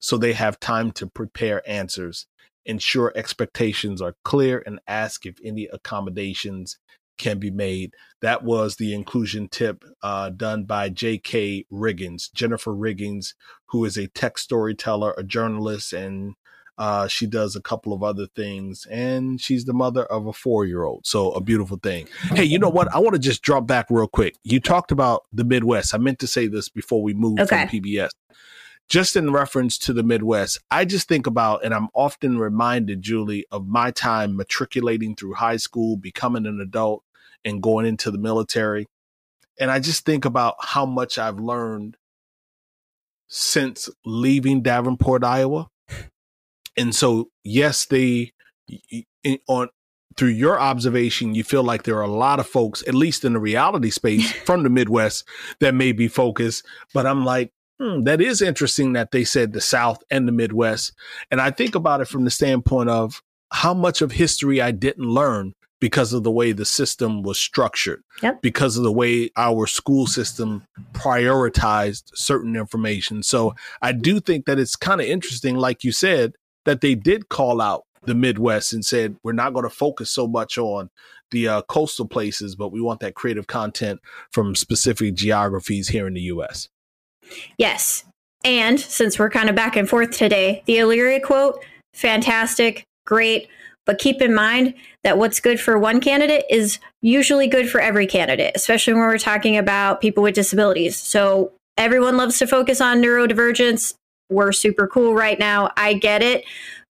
so 0.01 0.17
they 0.17 0.33
have 0.33 0.59
time 0.59 0.91
to 0.93 1.07
prepare 1.07 1.63
answers, 1.69 2.27
ensure 2.65 3.13
expectations 3.15 4.03
are 4.03 4.17
clear, 4.25 4.63
and 4.67 4.81
ask 4.89 5.25
if 5.25 5.37
any 5.45 5.69
accommodations 5.73 6.79
can 7.19 7.39
be 7.39 7.51
made. 7.51 7.95
That 8.21 8.45
was 8.45 8.77
the 8.77 8.95
inclusion 8.95 9.49
tip 9.49 9.85
uh, 10.03 10.31
done 10.31 10.65
by 10.65 10.89
J.K. 10.89 11.67
Riggins, 11.73 12.33
Jennifer 12.33 12.73
Riggins, 12.73 13.35
who 13.67 13.85
is 13.85 13.97
a 13.97 14.09
tech 14.09 14.39
storyteller, 14.39 15.15
a 15.17 15.23
journalist, 15.23 15.93
and 15.93 16.35
uh, 16.79 17.07
she 17.07 17.27
does 17.27 17.55
a 17.55 17.61
couple 17.61 17.93
of 17.93 18.03
other 18.03 18.27
things. 18.27 18.87
And 18.91 19.41
she's 19.41 19.65
the 19.65 19.73
mother 19.73 20.05
of 20.05 20.27
a 20.27 20.33
four 20.33 20.65
year 20.65 20.85
old. 20.85 21.07
So, 21.07 21.33
a 21.33 21.41
beautiful 21.41 21.79
thing. 21.79 22.09
Hey, 22.35 22.45
you 22.45 22.59
know 22.59 22.71
what? 22.71 22.93
I 22.95 22.99
want 22.99 23.15
to 23.15 23.21
just 23.21 23.43
drop 23.43 23.67
back 23.67 23.87
real 23.91 24.09
quick. 24.09 24.37
You 24.43 24.61
talked 24.61 24.93
about 24.93 25.23
the 25.33 25.45
Midwest. 25.45 25.95
I 25.95 25.99
meant 25.99 26.19
to 26.21 26.27
say 26.27 26.47
this 26.47 26.69
before 26.69 27.03
we 27.03 27.15
moved 27.15 27.41
okay. 27.41 27.67
from 27.67 27.81
PBS 27.81 28.11
just 28.89 29.17
in 29.17 29.33
reference 29.33 29.79
to 29.79 29.93
the 29.93 30.03
Midwest, 30.03 30.59
I 30.71 30.85
just 30.85 31.09
think 31.09 31.27
about, 31.27 31.65
and 31.65 31.73
I'm 31.73 31.89
often 31.95 32.39
reminded, 32.39 33.03
Julie, 33.03 33.47
of 33.51 33.67
my 33.67 33.91
time 33.91 34.37
matriculating 34.37 35.15
through 35.15 35.35
high 35.35 35.57
school, 35.57 35.97
becoming 35.97 36.47
an 36.47 36.61
adult, 36.61 37.03
and 37.45 37.63
going 37.63 37.87
into 37.87 38.11
the 38.11 38.19
military. 38.19 38.87
And 39.59 39.71
I 39.71 39.81
just 39.81 40.05
think 40.05 40.25
about 40.25 40.57
how 40.61 40.87
much 40.87 41.19
I've 41.19 41.39
learned 41.39 41.97
since 43.29 43.89
leaving 44.05 44.63
Davenport, 44.63 45.25
Iowa. 45.25 45.69
And 46.77 46.95
so, 46.95 47.31
yes, 47.45 47.87
they 47.87 48.33
on 49.47 49.69
through 50.17 50.29
your 50.29 50.61
observation, 50.61 51.35
you 51.35 51.43
feel 51.43 51.63
like 51.63 51.85
there 51.85 51.97
are 51.97 52.03
a 52.03 52.07
lot 52.07 52.39
of 52.39 52.47
folks, 52.47 52.83
at 52.87 52.95
least 52.95 53.25
in 53.25 53.33
the 53.33 53.39
reality 53.39 53.91
space 53.91 54.31
from 54.45 54.63
the 54.63 54.71
Midwest, 54.71 55.27
that 55.61 55.75
may 55.75 55.93
be 55.93 56.09
focused. 56.09 56.67
But 56.93 57.07
I'm 57.07 57.25
like, 57.25 57.53
hmm, 57.83 58.03
that 58.03 58.21
is 58.21 58.41
interesting 58.41 58.93
that 58.93 59.11
they 59.11 59.25
said 59.25 59.53
the 59.53 59.61
South 59.61 60.03
and 60.11 60.29
the 60.29 60.33
Midwest. 60.33 60.93
And 61.31 61.41
I 61.41 61.51
think 61.51 61.75
about 61.75 62.01
it 62.01 62.09
from 62.09 62.25
the 62.25 62.31
standpoint 62.31 62.89
of 62.89 63.23
how 63.51 63.75
much 63.75 64.03
of 64.03 64.13
history 64.13 64.61
I 64.61 64.71
didn't 64.71 65.09
learn 65.09 65.55
because 65.81 66.13
of 66.13 66.23
the 66.23 66.31
way 66.31 66.53
the 66.53 66.65
system 66.65 67.23
was 67.23 67.37
structured, 67.39 68.05
yep. 68.23 68.41
because 68.41 68.77
of 68.77 68.85
the 68.85 68.93
way 68.93 69.31
our 69.37 69.67
school 69.67 70.07
system 70.07 70.65
prioritized 70.93 72.05
certain 72.15 72.55
information. 72.55 73.21
So 73.21 73.57
I 73.83 73.91
do 73.91 74.21
think 74.21 74.47
that 74.47 74.61
it's 74.61 74.77
kind 74.77 75.01
of 75.01 75.09
interesting, 75.09 75.57
like 75.57 75.83
you 75.83 75.91
said, 75.91 76.35
that 76.65 76.83
they 76.83 76.95
did 76.95 77.29
call 77.31 77.61
out 77.61 77.85
the 78.05 78.15
Midwest 78.15 78.73
and 78.73 78.85
said, 78.85 79.17
we're 79.25 79.33
not 79.33 79.55
going 79.55 79.65
to 79.65 79.75
focus 79.75 80.09
so 80.09 80.29
much 80.29 80.57
on 80.57 80.89
the 81.33 81.49
uh, 81.49 81.63
coastal 81.63 82.07
places, 82.07 82.55
but 82.55 82.71
we 82.71 82.81
want 82.81 83.01
that 83.01 83.15
creative 83.15 83.49
content 83.49 84.01
from 84.31 84.55
specific 84.55 85.15
geographies 85.15 85.89
here 85.89 86.07
in 86.07 86.15
the 86.15 86.21
US. 86.23 86.69
Yes. 87.59 88.05
And 88.45 88.79
since 88.79 89.19
we're 89.19 89.31
kind 89.31 89.49
of 89.49 89.55
back 89.55 89.77
and 89.77 89.89
forth 89.89 90.11
today, 90.11 90.63
the 90.67 90.79
Aleria 90.79 91.23
quote, 91.23 91.65
fantastic, 91.95 92.85
great. 93.07 93.49
But 93.85 93.99
keep 93.99 94.23
in 94.23 94.35
mind 94.35 94.75
that 95.03 95.19
what's 95.19 95.41
good 95.41 95.61
for 95.61 95.79
one 95.79 96.01
candidate 96.01 96.45
is 96.49 96.79
usually 97.01 97.49
good 97.49 97.69
for 97.69 97.81
every 97.81 98.07
candidate, 98.07 98.53
especially 98.55 98.95
when 98.95 99.03
we're 99.03 99.19
talking 99.19 99.57
about 99.57 100.01
people 100.01 100.23
with 100.23 100.35
disabilities. 100.35 100.97
So 100.97 101.53
everyone 101.77 102.17
loves 102.17 102.39
to 102.39 102.47
focus 102.47 102.81
on 102.81 103.03
neurodivergence. 103.03 103.95
We're 104.31 104.53
super 104.53 104.87
cool 104.87 105.15
right 105.15 105.39
now. 105.39 105.73
I 105.77 105.95
get 105.95 106.23
it. 106.23 106.45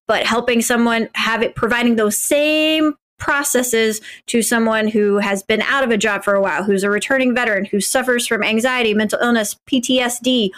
But 0.07 0.27
helping 0.27 0.61
someone 0.61 1.09
have 1.15 1.43
it, 1.43 1.55
providing 1.55 1.97
those 1.97 2.19
same 2.19 2.95
processes 3.23 4.01
to 4.27 4.43
someone 4.43 4.89
who 4.89 5.19
has 5.19 5.45
been 5.45 5.63
out 5.63 5.85
of 5.85 5.91
a 5.91 5.97
job 5.97 6.25
for 6.25 6.35
a 6.35 6.41
while, 6.41 6.65
who's 6.65 6.83
a 6.83 6.91
returning 6.91 7.33
veteran, 7.37 7.65
who 7.65 7.81
suffers 7.81 8.27
from 8.27 8.43
anxiety, 8.43 8.95
mental 8.95 9.21
illness, 9.21 9.57
PTSD, 9.71 10.51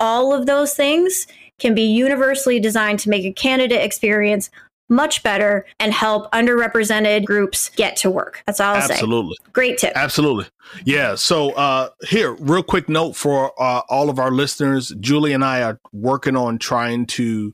all 0.00 0.32
of 0.32 0.46
those 0.46 0.72
things 0.72 1.26
can 1.58 1.74
be 1.74 1.82
universally 1.82 2.58
designed 2.58 2.98
to 3.00 3.10
make 3.10 3.26
a 3.26 3.32
candidate 3.32 3.82
experience 3.82 4.48
much 4.88 5.22
better 5.22 5.66
and 5.78 5.92
help 5.92 6.32
underrepresented 6.32 7.26
groups 7.26 7.68
get 7.76 7.94
to 7.94 8.10
work. 8.10 8.42
That's 8.46 8.58
all 8.58 8.74
I'll 8.74 8.76
Absolutely. 8.76 8.96
say. 8.96 9.02
Absolutely. 9.02 9.36
Great 9.52 9.76
tip. 9.78 9.92
Absolutely. 9.94 10.46
Yeah. 10.86 11.14
So 11.14 11.50
uh 11.52 11.90
here, 12.08 12.32
real 12.36 12.62
quick 12.62 12.88
note 12.88 13.16
for 13.16 13.52
uh, 13.62 13.82
all 13.90 14.08
of 14.08 14.18
our 14.18 14.30
listeners. 14.30 14.94
Julie 14.98 15.34
and 15.34 15.44
I 15.44 15.60
are 15.62 15.78
working 15.92 16.36
on 16.36 16.56
trying 16.56 17.04
to 17.08 17.52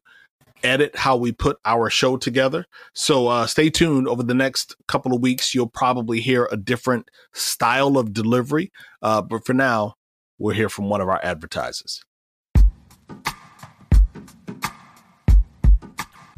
edit 0.64 0.96
how 0.96 1.16
we 1.16 1.30
put 1.30 1.58
our 1.64 1.90
show 1.90 2.16
together. 2.16 2.66
So 2.94 3.28
uh, 3.28 3.46
stay 3.46 3.70
tuned 3.70 4.08
over 4.08 4.22
the 4.22 4.34
next 4.34 4.74
couple 4.88 5.14
of 5.14 5.20
weeks. 5.20 5.54
You'll 5.54 5.68
probably 5.68 6.20
hear 6.20 6.48
a 6.50 6.56
different 6.56 7.10
style 7.32 7.98
of 7.98 8.12
delivery. 8.12 8.72
Uh, 9.02 9.22
but 9.22 9.44
for 9.44 9.52
now, 9.52 9.94
we'll 10.38 10.54
hear 10.54 10.68
from 10.68 10.88
one 10.88 11.00
of 11.00 11.08
our 11.08 11.20
advertisers. 11.22 12.02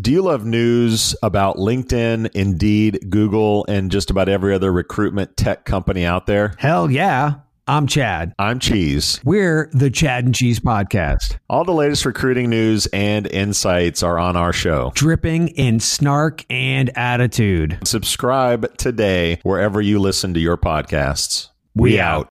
Do 0.00 0.10
you 0.10 0.22
love 0.22 0.46
news 0.46 1.14
about 1.22 1.58
LinkedIn, 1.58 2.30
Indeed, 2.32 3.10
Google, 3.10 3.66
and 3.68 3.90
just 3.90 4.08
about 4.08 4.26
every 4.26 4.54
other 4.54 4.72
recruitment 4.72 5.36
tech 5.36 5.66
company 5.66 6.06
out 6.06 6.24
there? 6.26 6.54
Hell 6.56 6.90
yeah. 6.90 7.34
I'm 7.66 7.86
Chad. 7.86 8.32
I'm 8.38 8.58
Cheese. 8.58 9.20
We're 9.22 9.68
the 9.74 9.90
Chad 9.90 10.24
and 10.24 10.34
Cheese 10.34 10.60
Podcast. 10.60 11.36
All 11.50 11.64
the 11.64 11.74
latest 11.74 12.06
recruiting 12.06 12.48
news 12.48 12.86
and 12.86 13.26
insights 13.26 14.02
are 14.02 14.18
on 14.18 14.34
our 14.34 14.54
show, 14.54 14.92
dripping 14.94 15.48
in 15.48 15.78
snark 15.78 16.46
and 16.48 16.90
attitude. 16.96 17.78
Subscribe 17.84 18.74
today 18.78 19.40
wherever 19.42 19.82
you 19.82 19.98
listen 19.98 20.32
to 20.32 20.40
your 20.40 20.56
podcasts. 20.56 21.48
We, 21.74 21.90
we 21.90 22.00
out. 22.00 22.30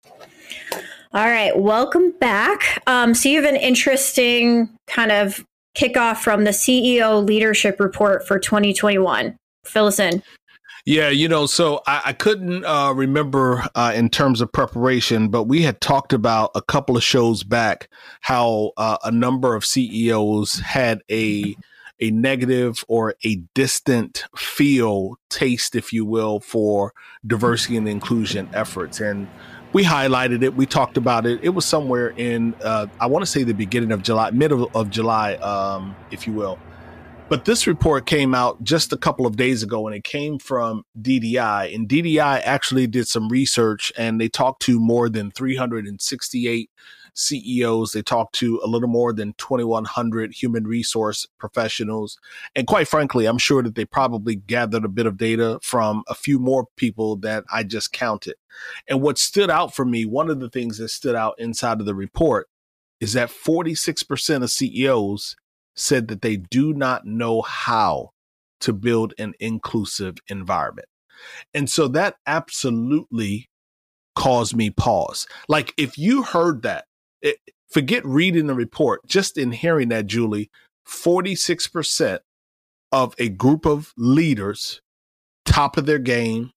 All 1.13 1.27
right, 1.27 1.55
welcome 1.55 2.11
back. 2.19 2.81
Um, 2.87 3.13
so 3.13 3.29
you 3.29 3.39
have 3.39 3.53
an 3.53 3.59
interesting 3.59 4.67
kind 4.87 5.11
of 5.11 5.45
kickoff 5.75 6.17
from 6.17 6.43
the 6.43 6.51
CEO 6.51 7.25
leadership 7.25 7.79
report 7.79 8.27
for 8.27 8.39
2021. 8.39 9.37
Fill 9.63 9.87
us 9.87 9.99
in. 9.99 10.23
Yeah, 10.85 11.09
you 11.09 11.27
know, 11.27 11.45
so 11.45 11.81
I, 11.85 12.01
I 12.05 12.13
couldn't 12.13 12.65
uh, 12.65 12.91
remember 12.93 13.63
uh, 13.75 13.91
in 13.95 14.09
terms 14.09 14.41
of 14.41 14.51
preparation, 14.51 15.29
but 15.29 15.43
we 15.43 15.61
had 15.61 15.79
talked 15.79 16.11
about 16.11 16.51
a 16.55 16.61
couple 16.61 16.97
of 16.97 17.03
shows 17.03 17.43
back 17.43 17.87
how 18.21 18.71
uh, 18.77 18.97
a 19.03 19.11
number 19.11 19.53
of 19.53 19.63
CEOs 19.63 20.59
had 20.59 21.01
a 21.09 21.55
a 22.01 22.09
negative 22.09 22.83
or 22.87 23.13
a 23.23 23.35
distant 23.53 24.25
feel, 24.35 25.17
taste, 25.29 25.75
if 25.75 25.93
you 25.93 26.03
will, 26.03 26.39
for 26.39 26.93
diversity 27.25 27.77
and 27.77 27.87
inclusion 27.87 28.49
efforts. 28.53 28.99
And 28.99 29.27
we 29.73 29.83
highlighted 29.83 30.43
it. 30.43 30.55
We 30.55 30.65
talked 30.65 30.97
about 30.97 31.25
it. 31.25 31.39
It 31.43 31.49
was 31.49 31.65
somewhere 31.65 32.09
in, 32.09 32.53
uh, 32.63 32.87
I 32.99 33.07
want 33.07 33.23
to 33.23 33.25
say 33.25 33.43
the 33.43 33.53
beginning 33.53 33.91
of 33.91 34.03
July, 34.03 34.31
middle 34.31 34.69
of 34.75 34.89
July, 34.89 35.35
um, 35.35 35.95
if 36.11 36.27
you 36.27 36.33
will. 36.33 36.59
But 37.29 37.45
this 37.45 37.65
report 37.65 38.05
came 38.05 38.35
out 38.35 38.61
just 38.61 38.91
a 38.91 38.97
couple 38.97 39.25
of 39.25 39.37
days 39.37 39.63
ago 39.63 39.87
and 39.87 39.95
it 39.95 40.03
came 40.03 40.37
from 40.37 40.83
DDI. 41.01 41.73
And 41.73 41.87
DDI 41.87 42.41
actually 42.43 42.87
did 42.87 43.07
some 43.07 43.29
research 43.29 43.93
and 43.97 44.19
they 44.19 44.27
talked 44.27 44.61
to 44.63 44.81
more 44.81 45.07
than 45.07 45.31
368 45.31 46.69
CEOs. 47.13 47.91
They 47.91 48.01
talked 48.01 48.35
to 48.35 48.59
a 48.63 48.67
little 48.67 48.87
more 48.87 49.13
than 49.13 49.33
2,100 49.37 50.33
human 50.33 50.65
resource 50.65 51.27
professionals. 51.37 52.17
And 52.55 52.67
quite 52.67 52.87
frankly, 52.87 53.25
I'm 53.25 53.37
sure 53.37 53.63
that 53.63 53.75
they 53.75 53.85
probably 53.85 54.35
gathered 54.35 54.85
a 54.85 54.89
bit 54.89 55.05
of 55.05 55.17
data 55.17 55.59
from 55.61 56.03
a 56.07 56.15
few 56.15 56.39
more 56.39 56.67
people 56.77 57.15
that 57.17 57.43
I 57.51 57.63
just 57.63 57.91
counted. 57.91 58.35
And 58.87 59.01
what 59.01 59.17
stood 59.17 59.49
out 59.49 59.75
for 59.75 59.85
me, 59.85 60.05
one 60.05 60.29
of 60.29 60.39
the 60.39 60.49
things 60.49 60.77
that 60.77 60.89
stood 60.89 61.15
out 61.15 61.35
inside 61.37 61.79
of 61.79 61.85
the 61.85 61.95
report 61.95 62.47
is 62.99 63.13
that 63.13 63.29
46% 63.29 64.43
of 64.43 64.51
CEOs 64.51 65.35
said 65.75 66.07
that 66.09 66.21
they 66.21 66.37
do 66.37 66.73
not 66.73 67.05
know 67.05 67.41
how 67.41 68.11
to 68.59 68.73
build 68.73 69.13
an 69.17 69.33
inclusive 69.39 70.17
environment. 70.27 70.87
And 71.53 71.69
so 71.69 71.87
that 71.89 72.15
absolutely 72.25 73.49
caused 74.15 74.55
me 74.55 74.69
pause. 74.69 75.25
Like 75.47 75.73
if 75.77 75.97
you 75.97 76.23
heard 76.23 76.61
that 76.63 76.85
it, 77.21 77.37
forget 77.69 78.05
reading 78.05 78.47
the 78.47 78.53
report, 78.53 79.05
just 79.07 79.37
in 79.37 79.51
hearing 79.51 79.89
that, 79.89 80.07
Julie, 80.07 80.49
46% 80.87 82.19
of 82.91 83.15
a 83.17 83.29
group 83.29 83.65
of 83.65 83.93
leaders, 83.97 84.81
top 85.45 85.77
of 85.77 85.85
their 85.85 85.99
game, 85.99 86.51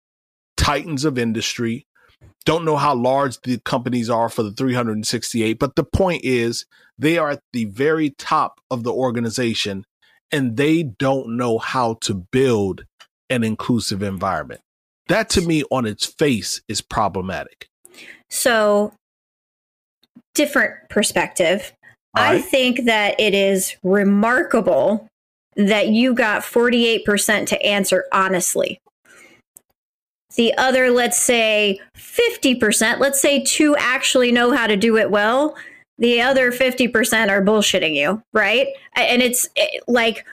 titans 0.57 1.05
of 1.05 1.19
industry, 1.19 1.87
don't 2.45 2.65
know 2.65 2.77
how 2.77 2.95
large 2.95 3.41
the 3.43 3.59
companies 3.61 4.11
are 4.11 4.29
for 4.29 4.43
the 4.43 4.53
368, 4.53 5.59
but 5.59 5.77
the 5.77 5.85
point 5.85 6.25
is 6.25 6.67
they 6.99 7.17
are 7.17 7.31
at 7.31 7.41
the 7.53 7.65
very 7.67 8.11
top 8.11 8.61
of 8.71 8.83
the 8.83 8.93
organization 8.93 9.85
and 10.31 10.57
they 10.57 10.83
don't 10.83 11.37
know 11.37 11.59
how 11.59 11.95
to 12.03 12.15
build 12.15 12.85
an 13.31 13.45
inclusive 13.45 14.03
environment. 14.03 14.61
That 15.09 15.31
to 15.31 15.41
me 15.41 15.65
on 15.71 15.87
its 15.87 16.07
face 16.07 16.63
is 16.69 16.81
problematic. 16.81 17.69
So 18.31 18.95
different 20.35 20.75
perspective. 20.91 21.73
Right. 22.17 22.37
I 22.37 22.41
think 22.41 22.85
that 22.85 23.19
it 23.19 23.35
is 23.35 23.77
remarkable 23.83 25.09
that 25.57 25.89
you 25.89 26.15
got 26.15 26.43
48% 26.43 27.47
to 27.47 27.63
answer 27.65 28.05
honestly. 28.13 28.81
The 30.37 30.55
other, 30.55 30.91
let's 30.91 31.21
say 31.21 31.81
50%, 31.97 32.99
let's 32.99 33.21
say 33.21 33.43
two 33.43 33.77
actually 33.77 34.33
know 34.33 34.53
how 34.53 34.67
to 34.67 34.77
do 34.77 34.97
it 34.97 35.11
well. 35.11 35.57
The 35.99 36.21
other 36.21 36.51
50% 36.51 37.29
are 37.29 37.41
bullshitting 37.41 37.95
you, 37.95 38.21
right? 38.33 38.69
And 38.97 39.23
it's 39.23 39.49
eh, 39.57 39.67
like 39.87 40.27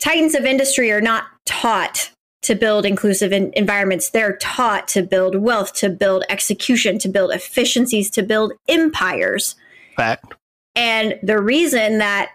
titans 0.00 0.34
of 0.34 0.44
industry 0.44 0.90
are 0.90 1.00
not 1.00 1.24
taught 1.46 2.10
to 2.44 2.54
build 2.54 2.86
inclusive 2.86 3.32
in- 3.32 3.52
environments. 3.54 4.10
They're 4.10 4.36
taught 4.36 4.86
to 4.88 5.02
build 5.02 5.36
wealth, 5.36 5.72
to 5.74 5.90
build 5.90 6.24
execution, 6.28 6.98
to 7.00 7.08
build 7.08 7.32
efficiencies, 7.32 8.10
to 8.10 8.22
build 8.22 8.52
empires. 8.68 9.56
Fact. 9.96 10.34
And 10.76 11.18
the 11.22 11.40
reason 11.40 11.98
that 11.98 12.30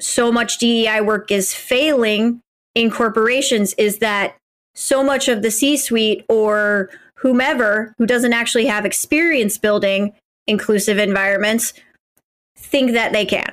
so 0.00 0.30
much 0.30 0.58
DEI 0.58 1.00
work 1.00 1.30
is 1.30 1.54
failing 1.54 2.40
in 2.74 2.90
corporations 2.90 3.74
is 3.74 3.98
that 3.98 4.36
so 4.74 5.02
much 5.02 5.28
of 5.28 5.42
the 5.42 5.50
C 5.50 5.76
suite 5.76 6.24
or 6.28 6.90
whomever 7.16 7.94
who 7.98 8.06
doesn't 8.06 8.32
actually 8.32 8.66
have 8.66 8.84
experience 8.84 9.58
building 9.58 10.12
inclusive 10.46 10.98
environments 10.98 11.74
think 12.56 12.92
that 12.92 13.12
they 13.12 13.26
can 13.26 13.52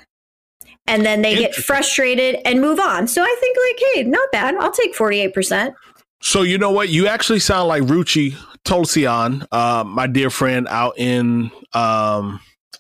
and 0.87 1.05
then 1.05 1.21
they 1.21 1.35
get 1.35 1.55
frustrated 1.55 2.39
and 2.45 2.61
move 2.61 2.79
on. 2.79 3.07
So 3.07 3.21
I 3.21 3.35
think 3.39 3.57
like, 3.57 3.93
hey, 3.93 4.03
not 4.03 4.31
bad. 4.31 4.55
I'll 4.55 4.71
take 4.71 4.95
48%. 4.95 5.73
So 6.21 6.41
you 6.41 6.57
know 6.57 6.71
what? 6.71 6.89
You 6.89 7.07
actually 7.07 7.39
sound 7.39 7.67
like 7.67 7.83
Ruchi 7.83 8.35
Tulsian, 8.63 9.45
uh, 9.51 9.83
my 9.83 10.07
dear 10.07 10.29
friend 10.29 10.67
out 10.69 10.97
in 10.97 11.51
um, 11.73 12.39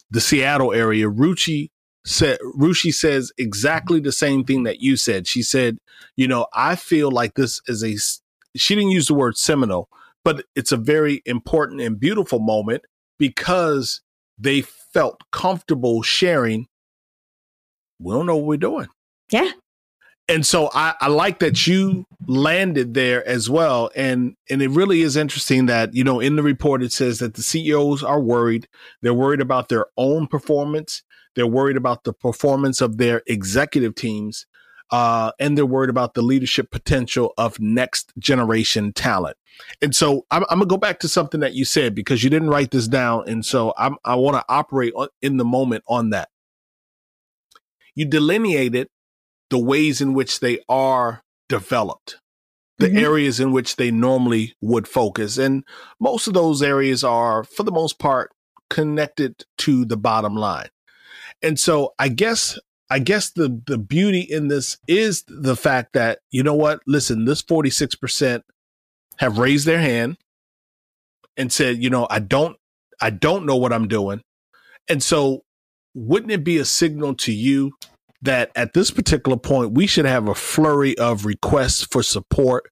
the 0.09 0.21
Seattle 0.21 0.73
area. 0.73 1.09
Ruchi 1.09 1.69
said 2.05 2.37
Ruchi 2.57 2.93
says 2.93 3.31
exactly 3.37 3.99
the 3.99 4.11
same 4.11 4.43
thing 4.43 4.63
that 4.63 4.79
you 4.79 4.97
said. 4.97 5.27
She 5.27 5.43
said, 5.43 5.77
you 6.15 6.27
know, 6.27 6.47
I 6.53 6.75
feel 6.75 7.11
like 7.11 7.35
this 7.35 7.61
is 7.67 7.83
a 7.83 7.95
she 8.57 8.75
didn't 8.75 8.91
use 8.91 9.07
the 9.07 9.13
word 9.13 9.37
seminal, 9.37 9.89
but 10.23 10.45
it's 10.55 10.71
a 10.71 10.77
very 10.77 11.21
important 11.25 11.81
and 11.81 11.99
beautiful 11.99 12.39
moment 12.39 12.83
because 13.19 14.01
they 14.37 14.61
felt 14.61 15.21
comfortable 15.31 16.01
sharing 16.01 16.67
we 17.99 18.13
don't 18.13 18.25
know 18.25 18.37
what 18.37 18.45
we're 18.45 18.57
doing. 18.57 18.87
Yeah. 19.31 19.51
And 20.27 20.45
so 20.45 20.71
I, 20.73 20.95
I 20.99 21.07
like 21.07 21.39
that 21.39 21.67
you 21.67 22.05
landed 22.25 22.95
there 22.95 23.27
as 23.27 23.49
well. 23.49 23.91
And 23.95 24.35
and 24.49 24.61
it 24.61 24.69
really 24.69 25.01
is 25.01 25.15
interesting 25.15 25.67
that, 25.67 25.93
you 25.93 26.03
know, 26.03 26.19
in 26.19 26.35
the 26.35 26.43
report 26.43 26.81
it 26.81 26.91
says 26.91 27.19
that 27.19 27.35
the 27.35 27.43
CEOs 27.43 28.03
are 28.03 28.19
worried. 28.19 28.67
They're 29.01 29.13
worried 29.13 29.41
about 29.41 29.69
their 29.69 29.85
own 29.97 30.25
performance. 30.27 31.03
They're 31.35 31.45
worried 31.45 31.77
about 31.77 32.05
the 32.05 32.13
performance 32.13 32.81
of 32.81 32.97
their 32.97 33.21
executive 33.27 33.93
teams. 33.93 34.47
Uh, 34.91 35.31
and 35.39 35.57
they're 35.57 35.65
worried 35.65 35.89
about 35.89 36.13
the 36.13 36.21
leadership 36.21 36.71
potential 36.71 37.33
of 37.37 37.59
next 37.59 38.13
generation 38.19 38.93
talent. 38.93 39.35
And 39.81 39.95
so 39.95 40.25
I'm, 40.29 40.43
I'm, 40.49 40.59
gonna 40.59 40.67
go 40.67 40.77
back 40.77 40.99
to 40.99 41.07
something 41.07 41.39
that 41.39 41.53
you 41.53 41.65
said 41.65 41.95
because 41.95 42.23
you 42.23 42.29
didn't 42.29 42.49
write 42.49 42.71
this 42.71 42.87
down, 42.87 43.23
and 43.27 43.43
so 43.43 43.73
I'm, 43.77 43.95
i 44.05 44.13
want 44.15 44.37
to 44.37 44.45
operate 44.47 44.93
in 45.21 45.37
the 45.37 45.45
moment 45.45 45.83
on 45.87 46.11
that 46.11 46.29
you 47.95 48.05
delineated 48.05 48.87
the 49.49 49.59
ways 49.59 50.01
in 50.01 50.13
which 50.13 50.39
they 50.39 50.59
are 50.67 51.21
developed, 51.47 52.19
the 52.77 52.87
mm-hmm. 52.87 52.97
areas 52.97 53.39
in 53.39 53.51
which 53.51 53.75
they 53.77 53.91
normally 53.91 54.55
would 54.61 54.87
focus. 54.87 55.37
And 55.37 55.63
most 55.99 56.27
of 56.27 56.33
those 56.33 56.61
areas 56.61 57.03
are, 57.03 57.43
for 57.43 57.63
the 57.63 57.71
most 57.71 57.99
part, 57.99 58.31
connected 58.69 59.45
to 59.59 59.85
the 59.85 59.97
bottom 59.97 60.35
line. 60.35 60.69
And 61.41 61.59
so 61.59 61.93
I 61.99 62.09
guess 62.09 62.57
I 62.89 62.99
guess 62.99 63.31
the 63.31 63.61
the 63.65 63.77
beauty 63.77 64.21
in 64.21 64.47
this 64.47 64.77
is 64.87 65.23
the 65.27 65.55
fact 65.55 65.93
that 65.93 66.19
you 66.31 66.43
know 66.43 66.53
what 66.53 66.81
listen 66.87 67.25
this 67.25 67.41
46% 67.41 68.41
have 69.17 69.37
raised 69.37 69.65
their 69.65 69.79
hand 69.79 70.17
and 71.37 71.51
said 71.51 71.81
you 71.81 71.89
know 71.89 72.07
I 72.09 72.19
don't 72.19 72.57
I 73.01 73.09
don't 73.09 73.45
know 73.45 73.55
what 73.55 73.73
I'm 73.73 73.87
doing 73.87 74.21
and 74.87 75.01
so 75.01 75.44
wouldn't 75.95 76.31
it 76.31 76.43
be 76.43 76.57
a 76.57 76.65
signal 76.65 77.15
to 77.15 77.31
you 77.31 77.71
that 78.21 78.51
at 78.55 78.73
this 78.73 78.91
particular 78.91 79.37
point, 79.37 79.71
we 79.71 79.87
should 79.87 80.05
have 80.05 80.27
a 80.27 80.35
flurry 80.35 80.97
of 80.97 81.25
requests 81.25 81.83
for 81.83 82.03
support, 82.03 82.69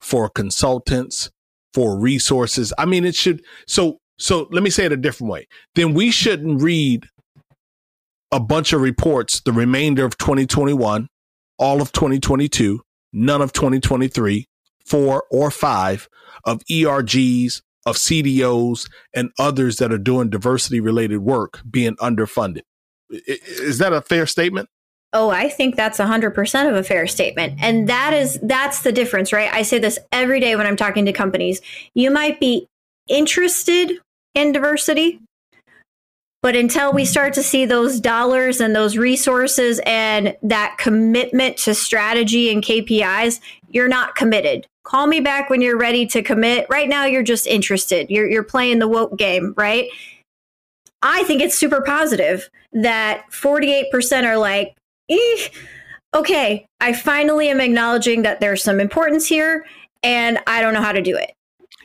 for 0.00 0.28
consultants, 0.28 1.30
for 1.74 1.96
resources? 1.98 2.72
I 2.78 2.86
mean, 2.86 3.04
it 3.04 3.14
should. 3.14 3.44
So, 3.66 3.98
so 4.18 4.48
let 4.50 4.62
me 4.62 4.70
say 4.70 4.86
it 4.86 4.92
a 4.92 4.96
different 4.96 5.32
way. 5.32 5.46
Then 5.74 5.94
we 5.94 6.10
shouldn't 6.10 6.62
read 6.62 7.06
a 8.32 8.40
bunch 8.40 8.72
of 8.72 8.80
reports 8.80 9.40
the 9.40 9.52
remainder 9.52 10.04
of 10.04 10.16
2021, 10.16 11.08
all 11.58 11.82
of 11.82 11.92
2022, 11.92 12.80
none 13.12 13.42
of 13.42 13.52
2023, 13.52 14.46
four 14.86 15.24
or 15.30 15.50
five 15.50 16.08
of 16.44 16.60
ERGs, 16.70 17.60
of 17.86 17.96
CDOs, 17.96 18.88
and 19.14 19.30
others 19.38 19.76
that 19.76 19.92
are 19.92 19.98
doing 19.98 20.30
diversity 20.30 20.80
related 20.80 21.18
work 21.18 21.60
being 21.68 21.96
underfunded. 21.96 22.62
Is 23.10 23.78
that 23.78 23.92
a 23.92 24.00
fair 24.00 24.26
statement? 24.26 24.68
Oh, 25.12 25.28
I 25.28 25.48
think 25.48 25.76
that's 25.76 25.98
100% 25.98 26.68
of 26.68 26.74
a 26.74 26.82
fair 26.82 27.06
statement. 27.06 27.58
And 27.60 27.88
that 27.88 28.14
is 28.14 28.38
that's 28.42 28.82
the 28.82 28.92
difference, 28.92 29.32
right? 29.32 29.52
I 29.52 29.62
say 29.62 29.78
this 29.78 29.98
every 30.10 30.40
day 30.40 30.56
when 30.56 30.66
I'm 30.66 30.76
talking 30.76 31.04
to 31.04 31.12
companies. 31.12 31.60
You 31.94 32.10
might 32.10 32.40
be 32.40 32.66
interested 33.08 33.98
in 34.34 34.52
diversity, 34.52 35.20
but 36.42 36.56
until 36.56 36.92
we 36.92 37.04
start 37.04 37.32
to 37.34 37.42
see 37.42 37.64
those 37.64 38.00
dollars 38.00 38.60
and 38.60 38.74
those 38.74 38.96
resources 38.96 39.80
and 39.86 40.36
that 40.42 40.76
commitment 40.76 41.56
to 41.58 41.74
strategy 41.74 42.50
and 42.50 42.64
KPIs, 42.64 43.40
you're 43.70 43.88
not 43.88 44.16
committed. 44.16 44.66
Call 44.82 45.06
me 45.06 45.20
back 45.20 45.48
when 45.48 45.62
you're 45.62 45.78
ready 45.78 46.04
to 46.06 46.20
commit. 46.20 46.66
Right 46.68 46.88
now, 46.88 47.04
you're 47.04 47.22
just 47.22 47.46
interested. 47.46 48.10
You're, 48.10 48.28
you're 48.28 48.42
playing 48.42 48.80
the 48.80 48.88
woke 48.88 49.16
game, 49.16 49.54
right? 49.56 49.88
I 51.02 51.22
think 51.24 51.40
it's 51.40 51.56
super 51.56 51.80
positive 51.80 52.50
that 52.72 53.24
48% 53.30 54.24
are 54.24 54.36
like, 54.36 54.74
eh, 55.08 55.48
okay, 56.14 56.66
I 56.80 56.92
finally 56.92 57.50
am 57.50 57.60
acknowledging 57.60 58.22
that 58.22 58.40
there's 58.40 58.62
some 58.62 58.80
importance 58.80 59.26
here 59.26 59.64
and 60.02 60.40
I 60.48 60.60
don't 60.60 60.74
know 60.74 60.82
how 60.82 60.92
to 60.92 61.02
do 61.02 61.16
it. 61.16 61.32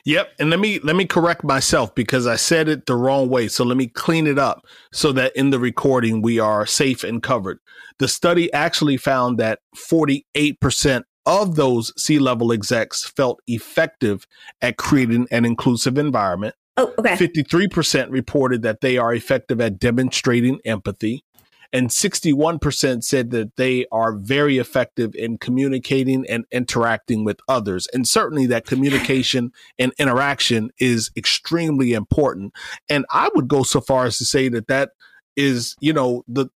Yep, 0.08 0.36
and 0.38 0.48
let 0.48 0.58
me 0.58 0.78
let 0.78 0.96
me 0.96 1.04
correct 1.04 1.44
myself 1.44 1.94
because 1.94 2.26
I 2.26 2.36
said 2.36 2.66
it 2.66 2.86
the 2.86 2.96
wrong 2.96 3.28
way. 3.28 3.46
So 3.46 3.62
let 3.62 3.76
me 3.76 3.88
clean 3.88 4.26
it 4.26 4.38
up 4.38 4.64
so 4.90 5.12
that 5.12 5.36
in 5.36 5.50
the 5.50 5.58
recording 5.58 6.22
we 6.22 6.38
are 6.38 6.64
safe 6.64 7.04
and 7.04 7.22
covered. 7.22 7.58
The 7.98 8.08
study 8.08 8.50
actually 8.54 8.96
found 8.96 9.36
that 9.36 9.58
48% 9.76 11.02
of 11.26 11.56
those 11.56 11.92
C-level 12.02 12.52
execs 12.52 13.04
felt 13.04 13.42
effective 13.46 14.26
at 14.62 14.78
creating 14.78 15.26
an 15.30 15.44
inclusive 15.44 15.98
environment. 15.98 16.54
Oh, 16.78 16.94
okay. 16.98 17.14
53% 17.14 18.10
reported 18.10 18.62
that 18.62 18.80
they 18.80 18.96
are 18.96 19.12
effective 19.12 19.60
at 19.60 19.78
demonstrating 19.78 20.58
empathy 20.64 21.22
and 21.72 21.90
61% 21.90 23.04
said 23.04 23.30
that 23.30 23.56
they 23.56 23.86
are 23.92 24.12
very 24.12 24.58
effective 24.58 25.14
in 25.14 25.36
communicating 25.36 26.24
and 26.28 26.46
interacting 26.50 27.24
with 27.24 27.40
others. 27.46 27.86
And 27.92 28.08
certainly 28.08 28.46
that 28.46 28.64
communication 28.64 29.52
and 29.78 29.92
interaction 29.98 30.70
is 30.78 31.10
extremely 31.16 31.92
important. 31.92 32.54
And 32.88 33.04
I 33.10 33.28
would 33.34 33.48
go 33.48 33.62
so 33.62 33.80
far 33.80 34.06
as 34.06 34.16
to 34.18 34.24
say 34.24 34.48
that 34.48 34.68
that 34.68 34.90
is, 35.36 35.76
you 35.80 35.92
know, 35.92 36.24
the 36.26 36.48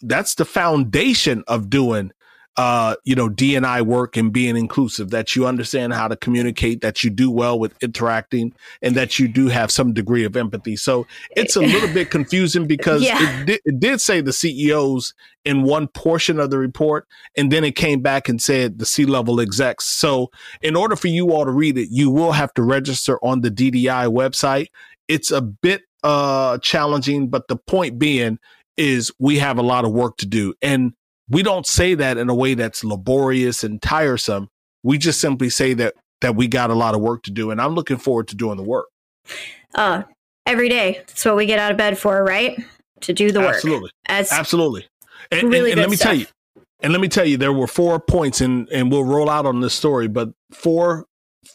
that's 0.00 0.36
the 0.36 0.44
foundation 0.44 1.42
of 1.48 1.68
doing 1.68 2.12
uh, 2.56 2.96
you 3.04 3.14
know, 3.14 3.28
DNI 3.28 3.82
work 3.82 4.16
and 4.16 4.32
being 4.32 4.56
inclusive, 4.56 5.10
that 5.10 5.34
you 5.34 5.46
understand 5.46 5.94
how 5.94 6.08
to 6.08 6.16
communicate, 6.16 6.80
that 6.80 7.02
you 7.04 7.10
do 7.10 7.30
well 7.30 7.58
with 7.58 7.74
interacting, 7.82 8.52
and 8.82 8.94
that 8.96 9.18
you 9.18 9.28
do 9.28 9.46
have 9.48 9.70
some 9.70 9.92
degree 9.92 10.24
of 10.24 10.36
empathy. 10.36 10.76
So 10.76 11.06
it's 11.36 11.56
a 11.56 11.60
little 11.60 11.92
bit 11.94 12.10
confusing 12.10 12.66
because 12.66 13.02
yeah. 13.02 13.40
it, 13.40 13.46
did, 13.46 13.60
it 13.64 13.80
did 13.80 14.00
say 14.00 14.20
the 14.20 14.32
CEOs 14.32 15.14
in 15.44 15.62
one 15.62 15.88
portion 15.88 16.38
of 16.38 16.50
the 16.50 16.58
report, 16.58 17.06
and 17.36 17.50
then 17.50 17.64
it 17.64 17.76
came 17.76 18.00
back 18.00 18.28
and 18.28 18.42
said 18.42 18.78
the 18.78 18.86
C 18.86 19.06
level 19.06 19.40
execs. 19.40 19.84
So 19.84 20.30
in 20.60 20.76
order 20.76 20.96
for 20.96 21.08
you 21.08 21.32
all 21.32 21.44
to 21.44 21.52
read 21.52 21.78
it, 21.78 21.88
you 21.90 22.10
will 22.10 22.32
have 22.32 22.52
to 22.54 22.62
register 22.62 23.18
on 23.24 23.40
the 23.40 23.50
DDI 23.50 24.12
website. 24.12 24.68
It's 25.08 25.30
a 25.30 25.40
bit 25.40 25.82
uh, 26.02 26.58
challenging, 26.58 27.28
but 27.28 27.48
the 27.48 27.56
point 27.56 27.98
being 27.98 28.38
is 28.76 29.12
we 29.18 29.38
have 29.38 29.58
a 29.58 29.62
lot 29.62 29.84
of 29.84 29.92
work 29.92 30.16
to 30.18 30.26
do. 30.26 30.54
And 30.62 30.92
we 31.30 31.42
don't 31.42 31.66
say 31.66 31.94
that 31.94 32.18
in 32.18 32.28
a 32.28 32.34
way 32.34 32.54
that's 32.54 32.84
laborious 32.84 33.64
and 33.64 33.80
tiresome. 33.80 34.48
We 34.82 34.98
just 34.98 35.20
simply 35.20 35.48
say 35.48 35.74
that 35.74 35.94
that 36.20 36.36
we 36.36 36.48
got 36.48 36.70
a 36.70 36.74
lot 36.74 36.94
of 36.94 37.00
work 37.00 37.22
to 37.24 37.30
do, 37.30 37.50
and 37.50 37.60
I'm 37.60 37.74
looking 37.74 37.96
forward 37.96 38.28
to 38.28 38.36
doing 38.36 38.56
the 38.56 38.62
work. 38.62 38.86
Uh, 39.74 40.02
every 40.46 40.68
day. 40.68 41.02
That's 41.06 41.24
what 41.24 41.36
we 41.36 41.46
get 41.46 41.58
out 41.58 41.70
of 41.70 41.78
bed 41.78 41.96
for, 41.96 42.22
right? 42.22 42.58
To 43.02 43.12
do 43.12 43.32
the 43.32 43.40
work. 43.40 43.54
Absolutely. 43.54 43.90
As 44.06 44.30
Absolutely. 44.30 44.86
And, 45.30 45.48
really 45.48 45.70
and, 45.70 45.80
and 45.80 45.80
let 45.80 45.90
me 45.90 45.96
stuff. 45.96 46.08
tell 46.08 46.16
you, 46.16 46.26
and 46.80 46.92
let 46.92 47.00
me 47.00 47.08
tell 47.08 47.24
you, 47.24 47.36
there 47.36 47.52
were 47.52 47.66
four 47.66 48.00
points, 48.00 48.40
and 48.40 48.68
and 48.70 48.90
we'll 48.90 49.04
roll 49.04 49.30
out 49.30 49.46
on 49.46 49.60
this 49.60 49.74
story, 49.74 50.08
but 50.08 50.30
four 50.52 51.06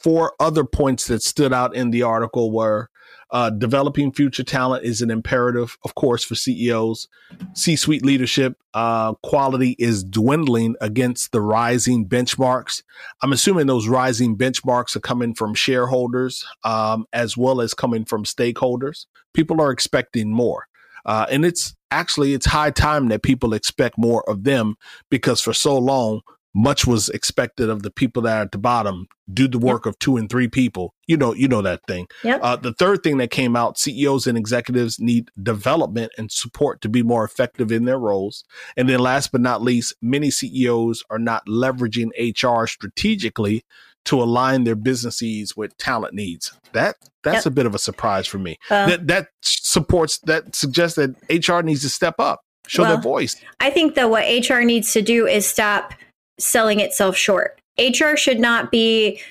four 0.01 0.33
other 0.39 0.63
points 0.63 1.07
that 1.07 1.21
stood 1.21 1.53
out 1.53 1.75
in 1.75 1.91
the 1.91 2.01
article 2.03 2.51
were 2.51 2.89
uh, 3.31 3.49
developing 3.49 4.11
future 4.11 4.43
talent 4.43 4.85
is 4.85 5.01
an 5.01 5.09
imperative, 5.09 5.77
of 5.83 5.95
course, 5.95 6.23
for 6.23 6.35
CEOs. 6.35 7.07
C 7.53 7.75
suite 7.75 8.05
leadership 8.05 8.57
uh, 8.73 9.13
quality 9.23 9.75
is 9.79 10.03
dwindling 10.03 10.75
against 10.81 11.31
the 11.31 11.41
rising 11.41 12.07
benchmarks. 12.07 12.83
I'm 13.21 13.33
assuming 13.33 13.67
those 13.67 13.88
rising 13.88 14.38
benchmarks 14.38 14.95
are 14.95 15.01
coming 15.01 15.33
from 15.33 15.53
shareholders 15.53 16.45
um, 16.63 17.05
as 17.13 17.35
well 17.35 17.61
as 17.61 17.73
coming 17.73 18.05
from 18.05 18.23
stakeholders. 18.23 19.05
People 19.33 19.61
are 19.61 19.71
expecting 19.71 20.31
more. 20.31 20.67
Uh, 21.05 21.25
and 21.29 21.45
it's 21.45 21.75
actually 21.91 22.33
it's 22.33 22.47
high 22.47 22.71
time 22.71 23.09
that 23.09 23.21
people 23.21 23.53
expect 23.53 23.97
more 23.97 24.27
of 24.29 24.43
them 24.43 24.75
because 25.09 25.39
for 25.39 25.53
so 25.53 25.77
long 25.77 26.21
much 26.55 26.87
was 26.87 27.09
expected 27.09 27.69
of 27.69 27.83
the 27.83 27.91
people 27.91 28.23
that 28.23 28.37
are 28.37 28.41
at 28.43 28.51
the 28.53 28.57
bottom. 28.57 29.07
Do 29.31 29.47
the 29.47 29.59
work 29.59 29.85
yep. 29.85 29.93
of 29.93 29.99
two 29.99 30.17
and 30.17 30.29
three 30.29 30.47
people. 30.47 30.93
You 31.07 31.17
know 31.17 31.33
you 31.33 31.47
know 31.47 31.61
that 31.61 31.81
thing. 31.87 32.07
Yep. 32.23 32.39
Uh, 32.41 32.55
the 32.55 32.73
third 32.73 33.03
thing 33.03 33.17
that 33.17 33.29
came 33.29 33.55
out 33.55 33.77
ceos 33.77 34.25
and 34.25 34.37
executives 34.37 34.99
need 34.99 35.29
development 35.41 36.13
and 36.17 36.31
support 36.31 36.81
to 36.81 36.89
be 36.89 37.03
more 37.03 37.25
effective 37.25 37.71
in 37.71 37.85
their 37.85 37.99
roles. 37.99 38.43
And 38.77 38.87
then 38.87 38.99
last 38.99 39.31
but 39.31 39.41
not 39.41 39.61
least 39.61 39.95
many 40.01 40.31
ceos 40.31 41.03
are 41.09 41.19
not 41.19 41.45
leveraging 41.47 42.09
hr 42.17 42.67
strategically 42.67 43.63
to 44.05 44.21
align 44.21 44.63
their 44.63 44.75
business 44.75 45.21
needs 45.21 45.57
with 45.57 45.75
talent 45.77 46.13
needs. 46.13 46.57
That 46.73 46.95
that's 47.23 47.45
yep. 47.45 47.47
a 47.47 47.51
bit 47.51 47.65
of 47.65 47.75
a 47.75 47.79
surprise 47.79 48.27
for 48.27 48.37
me. 48.37 48.57
That 48.69 49.07
that 49.07 49.27
supports 49.41 50.19
that 50.19 50.55
suggests 50.55 50.95
that 50.95 51.15
hr 51.47 51.61
needs 51.61 51.81
to 51.81 51.89
step 51.89 52.15
up 52.19 52.41
show 52.67 52.83
well, 52.83 52.93
their 52.93 53.01
voice. 53.01 53.35
I 53.59 53.71
think 53.71 53.95
that 53.95 54.09
what 54.09 54.23
hr 54.49 54.61
needs 54.61 54.93
to 54.93 55.01
do 55.01 55.27
is 55.27 55.45
stop 55.45 55.93
selling 56.39 56.79
itself 56.79 57.15
short. 57.15 57.59
HR 57.77 58.15
should 58.15 58.39
not 58.39 58.71
be 58.71 59.21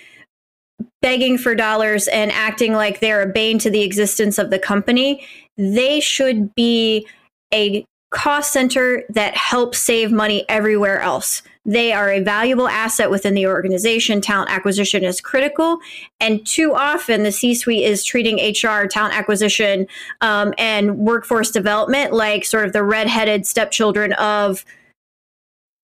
begging 1.00 1.38
for 1.38 1.54
dollars 1.54 2.08
and 2.08 2.32
acting 2.32 2.72
like 2.72 3.00
they're 3.00 3.22
a 3.22 3.26
bane 3.26 3.58
to 3.58 3.70
the 3.70 3.82
existence 3.82 4.38
of 4.38 4.50
the 4.50 4.58
company. 4.58 5.26
They 5.56 6.00
should 6.00 6.54
be 6.54 7.06
a 7.52 7.84
cost 8.10 8.52
center 8.52 9.02
that 9.10 9.36
helps 9.36 9.78
save 9.78 10.12
money 10.12 10.44
everywhere 10.48 11.00
else. 11.00 11.42
They 11.66 11.92
are 11.92 12.10
a 12.10 12.20
valuable 12.20 12.68
asset 12.68 13.10
within 13.10 13.34
the 13.34 13.46
organization. 13.46 14.20
Talent 14.20 14.50
acquisition 14.50 15.02
is 15.02 15.20
critical. 15.20 15.78
And 16.20 16.46
too 16.46 16.74
often, 16.74 17.22
the 17.22 17.32
C 17.32 17.54
suite 17.54 17.84
is 17.84 18.04
treating 18.04 18.36
HR, 18.36 18.86
talent 18.86 19.16
acquisition, 19.16 19.86
um, 20.20 20.52
and 20.58 20.98
workforce 20.98 21.50
development 21.50 22.12
like 22.12 22.44
sort 22.44 22.66
of 22.66 22.72
the 22.72 22.82
redheaded 22.82 23.46
stepchildren 23.46 24.12
of 24.14 24.64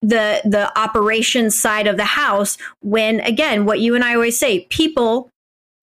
the 0.02 0.40
the 0.44 0.70
operations 0.78 1.58
side 1.58 1.86
of 1.86 1.96
the 1.96 2.04
house 2.04 2.56
when 2.80 3.20
again 3.20 3.66
what 3.66 3.80
you 3.80 3.94
and 3.94 4.02
I 4.02 4.14
always 4.14 4.38
say 4.38 4.60
people 4.70 5.28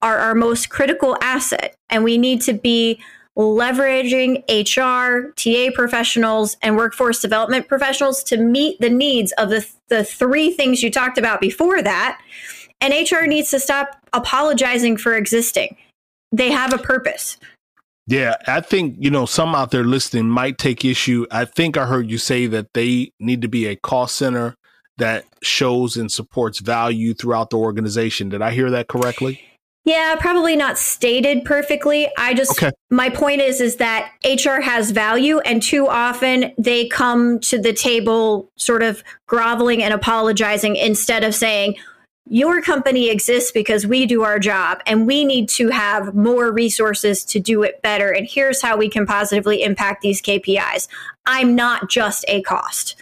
are 0.02 0.18
our 0.18 0.36
most 0.36 0.70
critical 0.70 1.18
asset 1.22 1.76
and 1.90 2.04
we 2.04 2.18
need 2.18 2.42
to 2.42 2.54
be 2.54 3.00
leveraging 3.38 4.42
HR, 4.50 5.32
TA 5.36 5.72
professionals 5.76 6.58
and 6.64 6.76
workforce 6.76 7.20
development 7.20 7.68
professionals 7.68 8.24
to 8.24 8.38
meet 8.38 8.80
the 8.80 8.90
needs 8.90 9.32
of 9.34 9.50
the 9.50 9.68
the 9.90 10.04
three 10.04 10.52
things 10.52 10.82
you 10.82 10.90
talked 10.90 11.18
about 11.18 11.40
before 11.40 11.82
that 11.82 12.20
and 12.82 12.94
HR 12.94 13.26
needs 13.26 13.50
to 13.52 13.60
stop 13.60 13.98
apologizing 14.14 14.98
for 14.98 15.16
existing. 15.16 15.78
They 16.32 16.52
have 16.52 16.74
a 16.74 16.78
purpose. 16.78 17.38
Yeah, 18.08 18.36
I 18.48 18.62
think, 18.62 18.96
you 19.00 19.12
know, 19.12 19.26
some 19.26 19.54
out 19.54 19.72
there 19.72 19.84
listening 19.84 20.30
might 20.30 20.58
take 20.58 20.86
issue. 20.86 21.26
I 21.30 21.44
think 21.44 21.76
I 21.76 21.86
heard 21.86 22.10
you 22.10 22.18
say 22.18 22.48
that 22.48 22.74
they 22.74 23.12
need 23.20 23.42
to 23.42 23.50
be 23.50 23.68
a 23.68 23.76
call 23.76 24.08
center 24.08 24.56
that 24.98 25.26
shows 25.44 25.98
and 25.98 26.12
supports 26.12 26.60
value 26.60 27.14
throughout 27.14 27.50
the 27.50 27.58
organization. 27.58 28.30
Did 28.30 28.42
I 28.42 28.52
hear 28.52 28.72
that 28.72 28.88
correctly? 28.88 29.42
Yeah, 29.84 30.18
probably 30.20 30.58
not 30.58 30.78
stated 30.78 31.46
perfectly. 31.46 32.10
I 32.18 32.34
just 32.34 32.52
okay. 32.52 32.72
my 32.90 33.10
point 33.10 33.40
is 33.40 33.62
is 33.62 33.78
that 33.78 34.12
HR 34.26 34.60
has 34.60 34.92
value 34.92 35.40
and 35.40 35.64
too 35.64 35.88
often 35.88 36.52
they 36.58 36.90
come 36.90 37.40
to 37.42 37.58
the 37.58 37.72
table 37.72 38.52
sort 38.58 38.84
of 38.84 39.02
groveling 39.28 39.82
and 39.82 39.94
apologizing 39.94 40.76
instead 40.76 41.24
of 41.24 41.34
saying, 41.34 41.76
your 42.30 42.62
company 42.62 43.10
exists 43.10 43.52
because 43.52 43.88
we 43.88 44.06
do 44.06 44.24
our 44.24 44.40
job 44.40 44.82
and 44.86 45.08
we 45.08 45.24
need 45.24 45.50
to 45.50 45.70
have 45.70 46.14
more 46.14 46.52
resources 46.52 47.24
to 47.26 47.40
do 47.40 47.64
it 47.64 47.82
better. 47.82 48.10
And 48.12 48.28
here's 48.30 48.62
how 48.62 48.78
we 48.78 48.90
can 48.90 49.06
positively 49.06 49.64
impact 49.64 50.02
these 50.02 50.22
KPIs. 50.22 50.88
I'm 51.26 51.56
not 51.56 51.90
just 51.90 52.26
a 52.28 52.42
cost. 52.42 52.96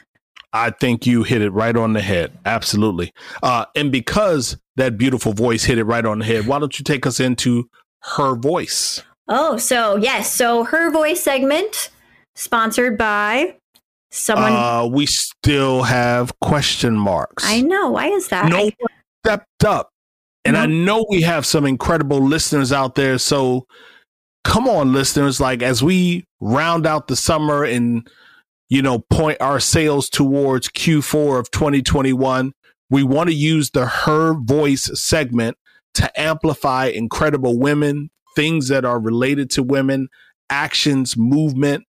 I 0.54 0.70
think 0.70 1.06
you 1.06 1.24
hit 1.24 1.42
it 1.42 1.50
right 1.50 1.76
on 1.76 1.94
the 1.94 2.02
head. 2.02 2.38
Absolutely. 2.46 3.14
Uh, 3.44 3.66
and 3.76 3.92
because 3.92 4.58
that 4.78 4.98
beautiful 4.98 5.34
voice 5.34 5.66
hit 5.66 5.78
it 5.78 5.84
right 5.84 6.06
on 6.06 6.20
the 6.20 6.26
head, 6.26 6.48
why 6.48 6.60
don't 6.60 6.78
you 6.80 6.84
take 6.84 7.06
us 7.06 7.20
into 7.20 7.70
her 8.02 8.36
voice? 8.36 9.02
Oh, 9.28 9.58
so 9.58 9.98
yes. 9.98 10.32
So 10.34 10.64
her 10.64 10.92
voice 10.92 11.22
segment 11.22 11.90
sponsored 12.36 12.98
by 12.98 13.58
someone. 14.12 14.54
Uh, 14.54 14.88
we 14.90 15.06
still 15.08 15.84
have 15.84 16.38
question 16.40 16.96
marks. 16.96 17.44
I 17.46 17.62
know. 17.62 17.90
Why 17.90 18.08
is 18.08 18.30
that? 18.30 18.50
No 18.50 18.58
I, 18.58 18.74
stepped 19.26 19.66
up. 19.66 19.90
And 20.44 20.56
I 20.56 20.68
know 20.68 21.06
we 21.10 21.22
have 21.22 21.46
some 21.46 21.66
incredible 21.66 22.22
listeners 22.22 22.72
out 22.72 22.94
there. 22.94 23.18
So 23.18 23.66
come 24.44 24.68
on, 24.68 24.94
listeners. 24.94 25.40
Like 25.40 25.64
as 25.64 25.82
we 25.82 26.26
round 26.40 26.86
out 26.86 27.08
the 27.08 27.16
summer 27.16 27.64
and, 27.64 28.08
you 28.70 28.84
know, 28.84 29.00
point 29.10 29.42
our 29.42 29.60
sails 29.60 30.08
towards 30.08 30.70
Q4 30.70 31.40
of 31.40 31.50
2021, 31.50 32.54
we 32.92 33.02
want 33.02 33.30
to 33.30 33.36
use 33.36 33.72
the 33.72 33.88
Her 33.88 34.36
Voice 34.36 34.92
segment 34.94 35.58
to 35.96 36.20
amplify 36.20 36.86
incredible 36.86 37.58
women, 37.58 38.12
things 38.36 38.68
that 38.68 38.86
are 38.86 39.00
related 39.00 39.50
to 39.52 39.64
women, 39.64 40.10
actions, 40.52 41.18
movement, 41.18 41.86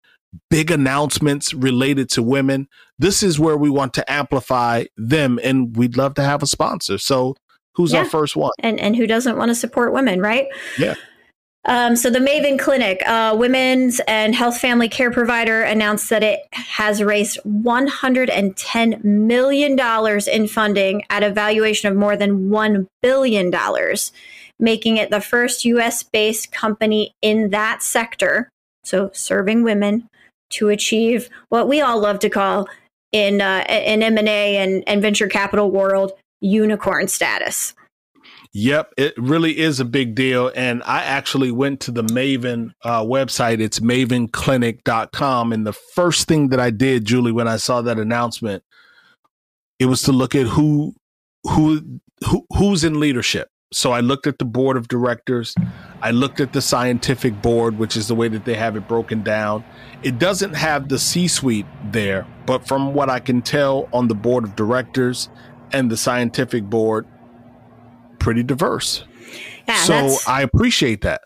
big 0.51 0.71
announcements 0.71 1.53
related 1.55 2.09
to 2.11 2.23
women. 2.23 2.69
This 2.99 3.23
is 3.23 3.39
where 3.39 3.57
we 3.57 3.71
want 3.71 3.95
to 3.95 4.11
amplify 4.11 4.85
them, 4.97 5.39
and 5.43 5.77
we'd 5.77 5.97
love 5.97 6.15
to 6.15 6.23
have 6.23 6.43
a 6.43 6.47
sponsor. 6.47 6.99
So, 6.99 7.37
who's 7.75 7.93
yeah. 7.93 8.01
our 8.01 8.05
first 8.05 8.37
one? 8.37 8.53
And 8.61 8.81
and 8.81 8.97
who 8.97 9.07
doesn't 9.07 9.37
want 9.37 9.51
to 9.51 9.55
support 9.55 9.93
women, 9.93 10.21
right? 10.21 10.47
Yeah. 10.79 10.95
Um, 11.67 11.97
so 11.97 12.11
the 12.11 12.21
Maven 12.21 12.59
Clinic, 12.59 13.03
uh, 13.07 13.35
women's 13.37 14.01
and 14.07 14.37
health 14.37 14.59
family 14.59 14.89
care 14.89 15.11
provider, 15.11 15.63
announced 15.63 16.11
that 16.11 16.23
it 16.23 16.41
has 16.53 17.03
raised 17.03 17.39
110 17.43 19.01
million 19.03 19.75
dollars 19.75 20.29
in 20.29 20.47
funding 20.47 21.03
at 21.11 21.25
a 21.25 21.31
valuation 21.31 21.91
of 21.91 21.99
more 21.99 22.17
than 22.17 22.51
one 22.51 22.87
billion 23.03 23.51
dollars, 23.51 24.13
making 24.61 24.97
it 24.97 25.11
the 25.11 25.21
first 25.21 25.65
U.S. 25.65 26.05
based 26.05 26.53
company 26.53 27.13
in 27.21 27.51
that 27.51 27.83
sector, 27.83 28.49
so 28.85 29.11
serving 29.13 29.65
women, 29.65 30.09
to 30.51 30.69
achieve 30.69 31.29
what 31.49 31.69
we 31.69 31.81
all 31.81 32.01
love 32.01 32.19
to 32.21 32.31
call 32.31 32.69
in 33.13 33.41
uh, 33.41 33.65
in 33.69 34.03
M 34.03 34.19
and 34.19 34.29
A 34.29 34.83
and 34.87 35.03
venture 35.03 35.29
capital 35.29 35.71
world 35.71 36.13
unicorn 36.41 37.09
status. 37.09 37.75
Yep, 38.53 38.95
it 38.97 39.15
really 39.19 39.59
is 39.59 39.81
a 39.81 39.85
big 39.85 40.15
deal. 40.15 40.51
And 40.57 40.83
I 40.85 41.03
actually 41.03 41.51
went 41.51 41.81
to 41.81 41.91
the 41.91 42.03
Maven 42.05 42.73
uh, 42.83 43.03
website. 43.03 43.61
It's 43.61 43.81
mavenclinic.com. 43.81 45.53
And 45.53 45.67
the 45.67 45.75
first 45.75 46.27
thing 46.27 46.49
that 46.49 46.59
I 46.59 46.71
did, 46.71 47.05
Julie, 47.05 47.33
when 47.33 47.49
I 47.49 47.59
saw 47.59 47.83
that 47.83 47.99
announcement, 47.99 48.65
it 49.79 49.87
was 49.87 50.01
to 50.03 50.13
look 50.13 50.35
at 50.35 50.47
who 50.47 50.95
who, 51.45 52.01
who 52.27 52.47
who's 52.57 52.83
in 52.83 52.99
leadership. 52.99 53.49
So 53.73 53.93
I 53.93 54.01
looked 54.01 54.27
at 54.27 54.39
the 54.39 54.47
board 54.47 54.79
of 54.79 54.89
directors. 54.89 55.55
I 56.01 56.13
looked 56.13 56.41
at 56.41 56.55
the 56.55 56.63
scientific 56.63 57.43
board, 57.43 57.79
which 57.79 57.95
is 57.95 58.09
the 58.09 58.15
way 58.15 58.29
that 58.29 58.47
they 58.47 58.55
have 58.55 58.75
it 58.77 58.89
broken 58.89 59.23
down. 59.23 59.65
It 60.07 60.21
doesn't 60.21 60.53
have 60.53 60.89
the 60.89 61.01
C 61.01 61.27
suite 61.27 61.67
there, 61.91 62.29
but 62.47 62.65
from 62.69 62.95
what 62.95 63.11
I 63.11 63.19
can 63.19 63.43
tell 63.43 63.89
on 63.93 64.07
the 64.07 64.15
board 64.15 64.45
of 64.45 64.55
directors 64.55 65.29
and 65.73 65.91
the 65.91 65.97
scientific 65.97 66.63
board, 66.63 67.09
pretty 68.21 68.45
diverse. 68.45 69.03
Yeah, 69.67 69.83
so 69.83 70.17
I 70.29 70.43
appreciate 70.43 71.01
that. 71.01 71.23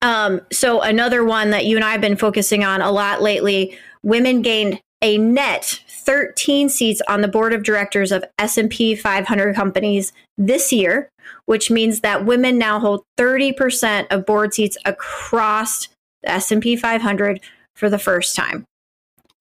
Um, 0.00 0.42
so 0.52 0.80
another 0.80 1.24
one 1.24 1.50
that 1.50 1.64
you 1.64 1.74
and 1.74 1.84
I 1.84 1.90
have 1.90 2.00
been 2.00 2.16
focusing 2.16 2.62
on 2.62 2.80
a 2.80 2.92
lot 2.92 3.20
lately, 3.20 3.76
women 4.04 4.42
gained 4.42 4.80
a 5.02 5.18
net 5.18 5.80
13 5.88 6.68
seats 6.68 7.02
on 7.08 7.22
the 7.22 7.28
board 7.28 7.52
of 7.52 7.64
directors 7.64 8.12
of 8.12 8.24
S&P 8.38 8.94
500 8.94 9.56
companies 9.56 10.12
this 10.38 10.72
year, 10.72 11.08
which 11.46 11.68
means 11.68 12.02
that 12.02 12.24
women 12.24 12.58
now 12.58 12.78
hold 12.78 13.02
30% 13.18 14.06
of 14.12 14.24
board 14.24 14.54
seats 14.54 14.78
across 14.84 15.88
the 16.22 16.30
S&P 16.30 16.76
500 16.76 17.40
for 17.80 17.90
the 17.90 17.98
first 17.98 18.36
time. 18.36 18.66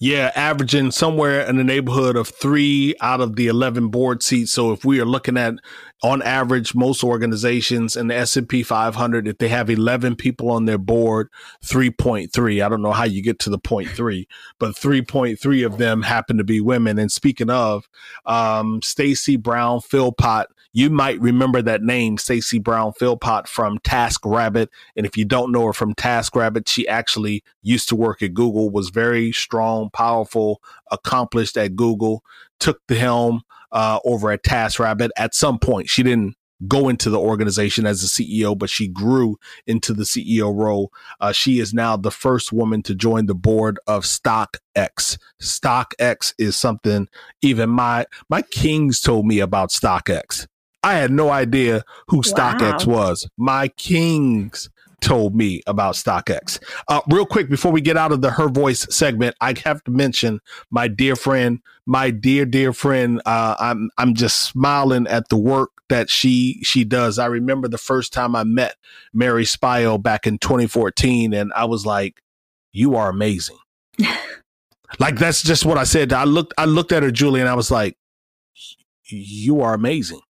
Yeah, 0.02 0.32
averaging 0.34 0.92
somewhere 0.92 1.42
in 1.42 1.58
the 1.58 1.64
neighborhood 1.66 2.16
of 2.16 2.30
three 2.30 2.96
out 3.02 3.20
of 3.20 3.36
the 3.36 3.48
11 3.48 3.90
board 3.90 4.24
seats. 4.24 4.54
So 4.54 4.72
if 4.72 4.86
we 4.86 5.02
are 5.02 5.06
looking 5.06 5.36
at 5.36 5.56
on 6.02 6.22
average, 6.22 6.74
most 6.74 7.04
organizations 7.04 7.98
in 7.98 8.08
the 8.08 8.16
S&P 8.16 8.64
500, 8.64 9.28
if 9.28 9.40
they 9.40 9.50
have 9.50 9.70
11 9.70 10.16
people 10.16 10.52
on 10.52 10.64
their 10.64 10.78
board, 10.78 11.28
3.3, 11.66 12.66
I 12.66 12.70
don't 12.70 12.82
know 12.82 12.94
how 12.94 13.04
you 13.04 13.22
get 13.22 13.40
to 13.40 13.50
the 13.50 13.60
three, 13.60 14.26
but 14.58 14.74
3.3 14.74 15.66
of 15.66 15.78
them 15.78 16.04
happen 16.04 16.38
to 16.38 16.46
be 16.46 16.62
women. 16.62 16.98
And 16.98 17.12
speaking 17.12 17.50
of, 17.50 17.90
um, 18.26 18.82
Stacy 18.82 19.36
Brown 19.36 19.82
Philpot 19.82 20.48
you 20.74 20.90
might 20.90 21.20
remember 21.20 21.62
that 21.62 21.82
name, 21.82 22.18
Stacy 22.18 22.60
Brown 22.60 22.94
Philpot 22.94 23.48
from 23.48 23.80
Task 23.80 24.22
Rabbit. 24.26 24.70
And 24.96 25.06
if 25.06 25.18
you 25.18 25.26
don't 25.26 25.52
know 25.52 25.66
her 25.66 25.74
from 25.74 25.94
Task 25.94 26.36
Rabbit, 26.36 26.70
she 26.70 26.88
actually 26.88 27.44
used 27.62 27.90
to 27.90 27.96
work 27.96 28.22
at 28.22 28.34
Google, 28.34 28.70
was 28.70 28.90
very 28.90 29.32
strong, 29.32 29.90
powerful, 29.92 30.62
accomplished 30.92 31.58
at 31.58 31.76
Google, 31.76 32.24
took 32.60 32.82
the 32.88 32.96
helm 32.96 33.42
uh, 33.72 34.00
over 34.06 34.32
at 34.32 34.44
Task 34.44 34.80
Rabbit. 34.80 35.12
At 35.18 35.34
some 35.34 35.58
point, 35.60 35.90
she 35.90 36.04
didn't 36.04 36.36
go 36.68 36.90
into 36.90 37.10
the 37.10 37.20
organization 37.20 37.86
as 37.86 38.04
a 38.04 38.08
CEO, 38.08 38.58
but 38.58 38.70
she 38.70 38.88
grew 38.88 39.38
into 39.66 39.94
the 39.94 40.04
CEO 40.04 40.54
role. 40.54 40.92
Uh, 41.20 41.32
she 41.32 41.60
is 41.60 41.74
now 41.74 41.96
the 41.96 42.12
first 42.12 42.52
woman 42.52 42.84
to 42.84 42.94
join 42.94 43.26
the 43.26 43.36
board 43.36 43.80
of 43.88 44.04
StockX. 44.04 45.18
StockX 45.42 46.34
is 46.38 46.58
something 46.58 47.08
even 47.42 47.70
my 47.70 48.06
my 48.30 48.42
kings 48.42 49.00
told 49.00 49.26
me 49.26 49.40
about 49.40 49.70
StockX. 49.70 50.48
I 50.84 50.96
had 50.96 51.12
no 51.12 51.30
idea 51.30 51.84
who 52.08 52.18
wow. 52.18 52.24
StockX 52.24 52.86
was. 52.86 53.28
My 53.38 53.68
kings 53.70 54.70
told 55.02 55.36
me 55.36 55.62
about 55.68 55.96
StockX. 55.96 56.60
Uh, 56.88 57.02
real 57.10 57.26
quick, 57.26 57.50
before 57.50 57.72
we 57.72 57.82
get 57.82 57.98
out 57.98 58.12
of 58.12 58.22
the 58.22 58.32
Her 58.32 58.50
Voice 58.50 58.86
segment, 58.94 59.36
I 59.42 59.56
have 59.66 59.84
to 59.86 59.92
mention 59.92 60.40
my 60.70 60.88
dear 60.88 61.16
friend, 61.16 61.60
my 61.86 62.12
dear 62.12 62.46
dear 62.46 62.74
friend. 62.74 63.22
Uh, 63.26 63.56
I'm 63.60 63.90
I'm 63.98 64.14
just 64.14 64.42
smiling 64.42 65.08
at 65.08 65.30
the 65.30 65.38
work 65.38 65.72
that 65.90 66.10
she 66.10 66.60
she 66.64 66.84
does. 66.84 67.20
I 67.20 67.26
remember 67.26 67.68
the 67.68 67.78
first 67.78 68.14
time 68.14 68.36
I 68.36 68.44
met 68.44 68.76
Mary 69.14 69.44
Spio 69.44 70.02
back 70.02 70.28
in 70.28 70.38
2014, 70.38 71.34
and 71.34 71.52
I 71.54 71.66
was 71.66 71.86
like, 71.86 72.22
"You 72.72 72.96
are 72.96 73.10
amazing." 73.10 73.58
like 75.00 75.18
that's 75.18 75.44
just 75.44 75.66
what 75.66 75.78
I 75.78 75.84
said. 75.84 76.14
I 76.14 76.24
looked 76.24 76.54
I 76.58 76.66
looked 76.66 76.92
at 76.92 77.04
her, 77.04 77.12
Julie, 77.12 77.42
and 77.42 77.50
I 77.50 77.56
was 77.56 77.72
like, 77.72 77.98
"You 79.08 79.62
are 79.62 79.74
amazing." 79.74 80.22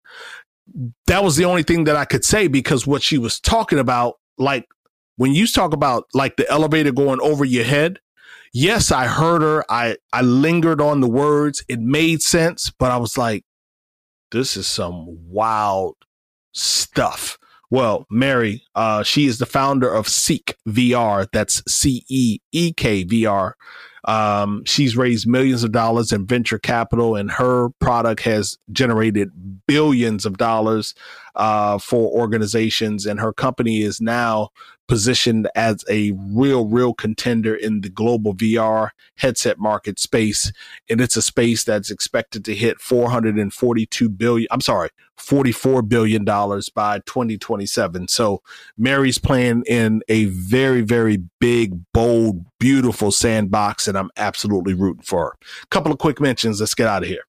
That 1.06 1.24
was 1.24 1.36
the 1.36 1.44
only 1.44 1.62
thing 1.62 1.84
that 1.84 1.96
I 1.96 2.04
could 2.04 2.24
say 2.24 2.46
because 2.46 2.86
what 2.86 3.02
she 3.02 3.18
was 3.18 3.40
talking 3.40 3.78
about, 3.78 4.14
like 4.36 4.66
when 5.16 5.32
you 5.32 5.46
talk 5.46 5.72
about 5.72 6.04
like 6.14 6.36
the 6.36 6.48
elevator 6.50 6.92
going 6.92 7.20
over 7.20 7.44
your 7.44 7.64
head, 7.64 8.00
yes, 8.52 8.92
I 8.92 9.06
heard 9.06 9.42
her. 9.42 9.64
I, 9.70 9.96
I 10.12 10.22
lingered 10.22 10.80
on 10.80 11.00
the 11.00 11.08
words. 11.08 11.64
It 11.68 11.80
made 11.80 12.22
sense, 12.22 12.70
but 12.70 12.90
I 12.90 12.98
was 12.98 13.16
like, 13.16 13.44
this 14.30 14.56
is 14.56 14.66
some 14.66 15.06
wild 15.30 15.96
stuff. 16.52 17.38
Well, 17.70 18.06
Mary, 18.10 18.62
uh, 18.74 19.02
she 19.02 19.26
is 19.26 19.38
the 19.38 19.46
founder 19.46 19.92
of 19.92 20.06
CEEK 20.06 20.54
VR. 20.66 21.26
That's 21.32 21.62
C 21.70 22.04
E 22.08 22.38
E 22.52 22.72
K 22.72 23.04
VR. 23.04 23.52
Um, 24.04 24.64
she's 24.64 24.96
raised 24.96 25.26
millions 25.26 25.64
of 25.64 25.72
dollars 25.72 26.12
in 26.12 26.26
venture 26.26 26.58
capital, 26.58 27.16
and 27.16 27.30
her 27.30 27.70
product 27.80 28.22
has 28.22 28.58
generated 28.72 29.30
billions 29.66 30.24
of 30.26 30.38
dollars 30.38 30.94
uh, 31.34 31.78
for 31.78 32.10
organizations. 32.10 33.06
And 33.06 33.20
her 33.20 33.32
company 33.32 33.82
is 33.82 34.00
now 34.00 34.50
positioned 34.88 35.48
as 35.54 35.84
a 35.88 36.12
real, 36.12 36.66
real 36.66 36.94
contender 36.94 37.54
in 37.54 37.82
the 37.82 37.90
global 37.90 38.34
VR 38.34 38.90
headset 39.16 39.58
market 39.58 39.98
space. 39.98 40.50
And 40.88 41.00
it's 41.00 41.16
a 41.16 41.22
space 41.22 41.62
that's 41.62 41.90
expected 41.90 42.44
to 42.46 42.54
hit 42.54 42.80
442 42.80 44.08
billion. 44.08 44.48
I'm 44.50 44.62
sorry, 44.62 44.88
44 45.18 45.82
billion 45.82 46.24
dollars 46.24 46.68
by 46.68 47.00
2027. 47.00 48.08
So 48.08 48.42
Mary's 48.76 49.18
playing 49.18 49.64
in 49.66 50.02
a 50.08 50.26
very, 50.26 50.80
very 50.80 51.18
big, 51.40 51.80
bold, 51.92 52.44
beautiful 52.58 53.10
sandbox, 53.10 53.88
and 53.88 53.98
I'm 53.98 54.10
absolutely 54.16 54.74
rooting 54.74 55.02
for 55.02 55.24
her. 55.24 55.36
A 55.62 55.66
couple 55.66 55.92
of 55.92 55.98
quick 55.98 56.20
mentions. 56.20 56.60
Let's 56.60 56.74
get 56.74 56.86
out 56.86 57.02
of 57.02 57.08
here. 57.08 57.24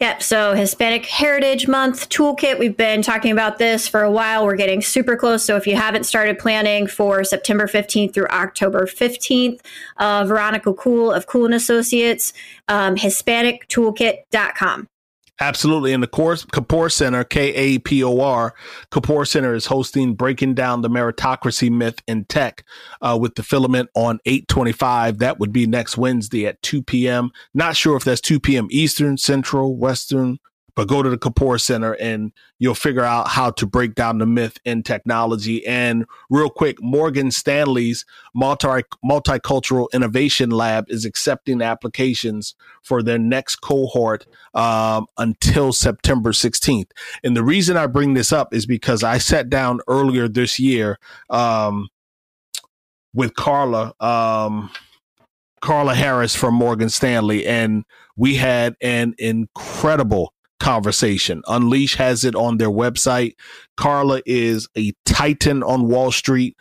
Yep. 0.00 0.22
So 0.22 0.54
Hispanic 0.54 1.06
Heritage 1.06 1.68
Month 1.68 2.08
Toolkit. 2.08 2.58
We've 2.58 2.76
been 2.76 3.02
talking 3.02 3.30
about 3.30 3.58
this 3.58 3.86
for 3.86 4.02
a 4.02 4.10
while. 4.10 4.44
We're 4.44 4.56
getting 4.56 4.82
super 4.82 5.16
close. 5.16 5.44
So 5.44 5.56
if 5.56 5.66
you 5.66 5.76
haven't 5.76 6.04
started 6.04 6.38
planning 6.38 6.86
for 6.86 7.22
September 7.24 7.66
15th 7.66 8.14
through 8.14 8.26
October 8.28 8.86
15th, 8.86 9.60
uh, 9.98 10.24
Veronica 10.24 10.72
Cool 10.74 11.12
of 11.12 11.26
Cool 11.26 11.46
and 11.46 11.54
Associates, 11.54 12.32
um, 12.68 12.96
HispanicToolkit.com. 12.96 14.88
Absolutely. 15.40 15.92
And 15.92 16.02
the 16.02 16.08
course 16.08 16.44
Kapor 16.44 16.92
Center, 16.92 17.24
K 17.24 17.52
A 17.54 17.78
P 17.78 18.04
O 18.04 18.20
R, 18.20 18.54
Kapor 18.90 19.26
Center 19.26 19.54
is 19.54 19.66
hosting 19.66 20.14
Breaking 20.14 20.54
Down 20.54 20.82
the 20.82 20.90
Meritocracy 20.90 21.70
Myth 21.70 22.00
in 22.06 22.24
Tech 22.26 22.64
uh, 23.00 23.18
with 23.20 23.34
the 23.34 23.42
filament 23.42 23.88
on 23.94 24.20
825. 24.24 25.18
That 25.18 25.40
would 25.40 25.52
be 25.52 25.66
next 25.66 25.96
Wednesday 25.96 26.46
at 26.46 26.62
2 26.62 26.82
p.m. 26.82 27.30
Not 27.54 27.76
sure 27.76 27.96
if 27.96 28.04
that's 28.04 28.20
2 28.20 28.40
p.m. 28.40 28.68
Eastern, 28.70 29.16
Central, 29.16 29.76
Western, 29.76 30.38
but 30.74 30.88
go 30.88 31.02
to 31.02 31.10
the 31.10 31.18
Kapor 31.18 31.60
Center 31.60 31.94
and 31.94 32.32
you'll 32.58 32.74
figure 32.74 33.04
out 33.04 33.28
how 33.28 33.50
to 33.50 33.66
break 33.66 33.94
down 33.94 34.18
the 34.18 34.26
myth 34.26 34.58
in 34.64 34.82
technology. 34.82 35.66
And 35.66 36.06
real 36.30 36.48
quick, 36.48 36.82
Morgan 36.82 37.30
Stanley's 37.30 38.04
multi 38.34 38.82
multicultural 39.04 39.88
innovation 39.92 40.50
lab 40.50 40.86
is 40.88 41.04
accepting 41.04 41.60
applications 41.60 42.54
for 42.82 43.02
their 43.02 43.18
next 43.18 43.56
cohort 43.56 44.26
um, 44.54 45.06
until 45.18 45.72
September 45.72 46.32
16th. 46.32 46.90
And 47.22 47.36
the 47.36 47.44
reason 47.44 47.76
I 47.76 47.86
bring 47.86 48.14
this 48.14 48.32
up 48.32 48.54
is 48.54 48.64
because 48.64 49.02
I 49.02 49.18
sat 49.18 49.50
down 49.50 49.80
earlier 49.88 50.28
this 50.28 50.58
year 50.58 50.98
um, 51.28 51.88
with 53.12 53.34
Carla. 53.34 53.94
Um, 54.00 54.70
Carla 55.60 55.94
Harris 55.94 56.34
from 56.34 56.54
Morgan 56.54 56.88
Stanley, 56.88 57.46
and 57.46 57.84
we 58.16 58.34
had 58.34 58.74
an 58.82 59.14
incredible 59.16 60.34
conversation. 60.62 61.42
Unleash 61.48 61.96
has 61.96 62.24
it 62.24 62.36
on 62.36 62.56
their 62.56 62.70
website. 62.70 63.34
Carla 63.76 64.22
is 64.24 64.68
a 64.76 64.92
titan 65.04 65.62
on 65.64 65.88
Wall 65.88 66.12
Street. 66.12 66.56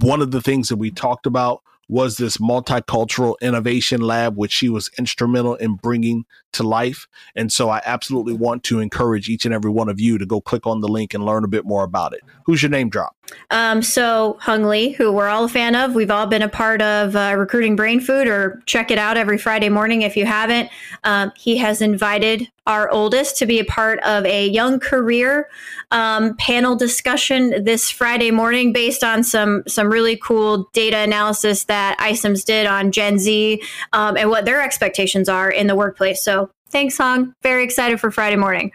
One 0.00 0.20
of 0.20 0.32
the 0.32 0.42
things 0.42 0.68
that 0.68 0.76
we 0.76 0.90
talked 0.90 1.26
about 1.26 1.62
was 1.88 2.16
this 2.16 2.38
multicultural 2.38 3.36
innovation 3.40 4.00
lab, 4.00 4.36
which 4.36 4.50
she 4.50 4.68
was 4.68 4.90
instrumental 4.98 5.54
in 5.54 5.76
bringing 5.76 6.24
to 6.52 6.64
life. 6.64 7.06
And 7.36 7.52
so 7.52 7.70
I 7.70 7.80
absolutely 7.84 8.34
want 8.34 8.64
to 8.64 8.80
encourage 8.80 9.28
each 9.28 9.44
and 9.44 9.54
every 9.54 9.70
one 9.70 9.88
of 9.88 10.00
you 10.00 10.18
to 10.18 10.26
go 10.26 10.40
click 10.40 10.66
on 10.66 10.80
the 10.80 10.88
link 10.88 11.14
and 11.14 11.24
learn 11.24 11.44
a 11.44 11.48
bit 11.48 11.64
more 11.64 11.84
about 11.84 12.12
it. 12.12 12.22
Who's 12.46 12.62
your 12.62 12.70
name 12.70 12.88
drop? 12.88 13.15
Um, 13.50 13.82
so 13.82 14.36
Hung 14.40 14.64
Lee, 14.64 14.92
who 14.92 15.12
we're 15.12 15.28
all 15.28 15.44
a 15.44 15.48
fan 15.48 15.74
of, 15.74 15.94
we've 15.94 16.10
all 16.10 16.26
been 16.26 16.42
a 16.42 16.48
part 16.48 16.82
of 16.82 17.14
uh, 17.14 17.34
recruiting 17.36 17.76
brain 17.76 18.00
food 18.00 18.26
or 18.26 18.62
check 18.66 18.90
it 18.90 18.98
out 18.98 19.16
every 19.16 19.38
Friday 19.38 19.68
morning 19.68 20.02
if 20.02 20.16
you 20.16 20.26
haven't. 20.26 20.70
Um, 21.04 21.32
he 21.36 21.56
has 21.58 21.80
invited 21.80 22.50
our 22.66 22.90
oldest 22.90 23.36
to 23.38 23.46
be 23.46 23.60
a 23.60 23.64
part 23.64 24.00
of 24.00 24.24
a 24.26 24.48
young 24.48 24.80
career 24.80 25.48
um, 25.92 26.36
panel 26.36 26.74
discussion 26.74 27.62
this 27.64 27.90
Friday 27.90 28.30
morning 28.32 28.72
based 28.72 29.04
on 29.04 29.22
some 29.22 29.62
some 29.68 29.88
really 29.88 30.16
cool 30.16 30.68
data 30.72 30.98
analysis 30.98 31.64
that 31.64 31.96
iCIMS 31.98 32.44
did 32.44 32.66
on 32.66 32.90
Gen 32.90 33.18
Z 33.18 33.62
um, 33.92 34.16
and 34.16 34.28
what 34.28 34.44
their 34.44 34.60
expectations 34.60 35.28
are 35.28 35.50
in 35.50 35.68
the 35.68 35.76
workplace. 35.76 36.22
So 36.22 36.50
thanks, 36.70 36.98
Hung. 36.98 37.34
Very 37.42 37.62
excited 37.62 38.00
for 38.00 38.10
Friday 38.10 38.36
morning. 38.36 38.72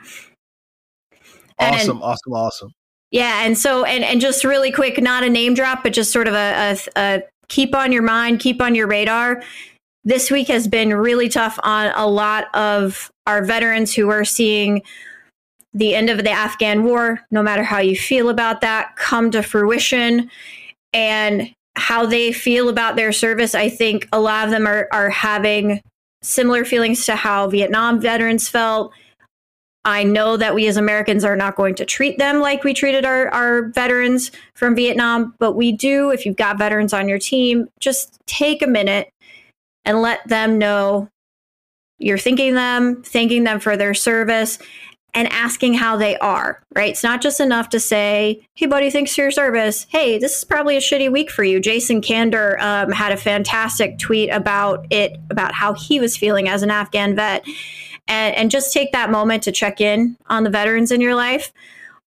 Awesome, 1.59 1.97
and, 1.97 2.03
awesome, 2.03 2.33
awesome. 2.33 2.73
Yeah, 3.11 3.43
and 3.45 3.57
so 3.57 3.83
and 3.83 4.03
and 4.03 4.21
just 4.21 4.43
really 4.43 4.71
quick, 4.71 5.01
not 5.01 5.23
a 5.23 5.29
name 5.29 5.53
drop, 5.53 5.83
but 5.83 5.93
just 5.93 6.11
sort 6.11 6.27
of 6.27 6.33
a, 6.33 6.77
a, 6.95 6.99
a 6.99 7.23
keep 7.49 7.75
on 7.75 7.91
your 7.91 8.03
mind, 8.03 8.39
keep 8.39 8.61
on 8.61 8.73
your 8.73 8.87
radar. 8.87 9.43
This 10.03 10.31
week 10.31 10.47
has 10.47 10.67
been 10.67 10.93
really 10.93 11.29
tough 11.29 11.59
on 11.63 11.91
a 11.95 12.07
lot 12.07 12.53
of 12.55 13.11
our 13.27 13.43
veterans 13.43 13.93
who 13.93 14.09
are 14.09 14.25
seeing 14.25 14.81
the 15.73 15.93
end 15.93 16.09
of 16.09 16.17
the 16.23 16.31
Afghan 16.31 16.83
war, 16.83 17.21
no 17.29 17.43
matter 17.43 17.63
how 17.63 17.79
you 17.79 17.95
feel 17.95 18.29
about 18.29 18.61
that, 18.61 18.95
come 18.95 19.29
to 19.31 19.43
fruition. 19.43 20.29
And 20.93 21.53
how 21.75 22.05
they 22.05 22.33
feel 22.33 22.69
about 22.69 22.95
their 22.95 23.11
service, 23.11 23.55
I 23.55 23.69
think 23.69 24.07
a 24.11 24.19
lot 24.19 24.45
of 24.45 24.51
them 24.51 24.67
are, 24.67 24.87
are 24.91 25.09
having 25.09 25.81
similar 26.21 26.65
feelings 26.65 27.05
to 27.05 27.15
how 27.15 27.47
Vietnam 27.47 27.99
veterans 27.99 28.49
felt. 28.49 28.91
I 29.83 30.03
know 30.03 30.37
that 30.37 30.53
we 30.53 30.67
as 30.67 30.77
Americans 30.77 31.23
are 31.23 31.35
not 31.35 31.55
going 31.55 31.75
to 31.75 31.85
treat 31.85 32.19
them 32.19 32.39
like 32.39 32.63
we 32.63 32.73
treated 32.73 33.03
our, 33.03 33.29
our 33.29 33.63
veterans 33.69 34.31
from 34.53 34.75
Vietnam, 34.75 35.33
but 35.39 35.53
we 35.53 35.71
do, 35.71 36.11
if 36.11 36.25
you've 36.25 36.35
got 36.35 36.59
veterans 36.59 36.93
on 36.93 37.09
your 37.09 37.17
team, 37.17 37.67
just 37.79 38.19
take 38.27 38.61
a 38.61 38.67
minute 38.67 39.11
and 39.83 40.01
let 40.01 40.27
them 40.27 40.59
know 40.59 41.09
you're 41.97 42.17
thanking 42.17 42.55
them, 42.55 43.01
thanking 43.03 43.43
them 43.43 43.59
for 43.59 43.75
their 43.75 43.93
service, 43.93 44.59
and 45.13 45.27
asking 45.31 45.73
how 45.73 45.97
they 45.97 46.17
are, 46.19 46.61
right? 46.73 46.91
It's 46.91 47.03
not 47.03 47.21
just 47.21 47.39
enough 47.39 47.69
to 47.69 47.79
say, 47.79 48.47
hey, 48.55 48.65
buddy, 48.65 48.89
thanks 48.89 49.13
for 49.13 49.21
your 49.21 49.31
service. 49.31 49.85
Hey, 49.89 50.17
this 50.17 50.37
is 50.37 50.43
probably 50.43 50.77
a 50.77 50.79
shitty 50.79 51.11
week 51.11 51.29
for 51.29 51.43
you. 51.43 51.59
Jason 51.59 52.01
Kander 52.01 52.59
um, 52.61 52.91
had 52.91 53.11
a 53.11 53.17
fantastic 53.17 53.99
tweet 53.99 54.29
about 54.29 54.85
it, 54.89 55.17
about 55.29 55.53
how 55.53 55.73
he 55.73 55.99
was 55.99 56.15
feeling 56.15 56.47
as 56.47 56.63
an 56.63 56.71
Afghan 56.71 57.15
vet. 57.15 57.45
And, 58.11 58.35
and 58.35 58.51
just 58.51 58.73
take 58.73 58.91
that 58.91 59.09
moment 59.09 59.43
to 59.43 59.51
check 59.51 59.79
in 59.79 60.17
on 60.27 60.43
the 60.43 60.49
veterans 60.49 60.91
in 60.91 60.99
your 60.99 61.15
life. 61.15 61.53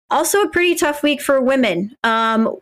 Also, 0.10 0.42
a 0.42 0.50
pretty 0.50 0.76
tough 0.76 1.02
week 1.02 1.22
for 1.22 1.42
women. 1.42 1.96
Um, 2.04 2.60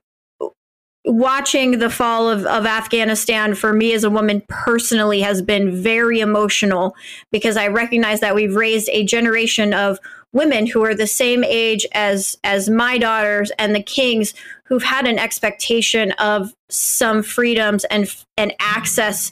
watching 1.06 1.80
the 1.80 1.89
fall 1.89 2.30
of, 2.30 2.45
of 2.45 2.65
Afghanistan 2.65 3.56
for 3.56 3.73
me 3.73 3.93
as 3.93 4.04
a 4.04 4.10
woman 4.10 4.43
personally 4.47 5.21
has 5.21 5.41
been 5.41 5.82
very 5.82 6.19
emotional 6.19 6.95
because 7.32 7.58
I 7.58 7.67
recognize 7.67 8.19
that 8.19 8.36
we've 8.36 8.56
raised 8.56 8.89
a 8.91 9.04
generation 9.04 9.73
of 9.73 9.97
women 10.34 10.67
who 10.67 10.84
are 10.86 10.95
the 10.95 11.08
same 11.08 11.43
age 11.43 11.86
as 11.93 12.38
as 12.43 12.69
my 12.69 12.97
daughters 12.97 13.51
and 13.58 13.75
the 13.75 13.82
kings 13.82 14.34
who've 14.63 14.84
had 14.84 15.08
an 15.08 15.19
expectation 15.19 16.12
of 16.13 16.54
some 16.69 17.23
freedoms 17.23 17.84
and 17.86 18.15
and 18.38 18.54
access 18.60 19.32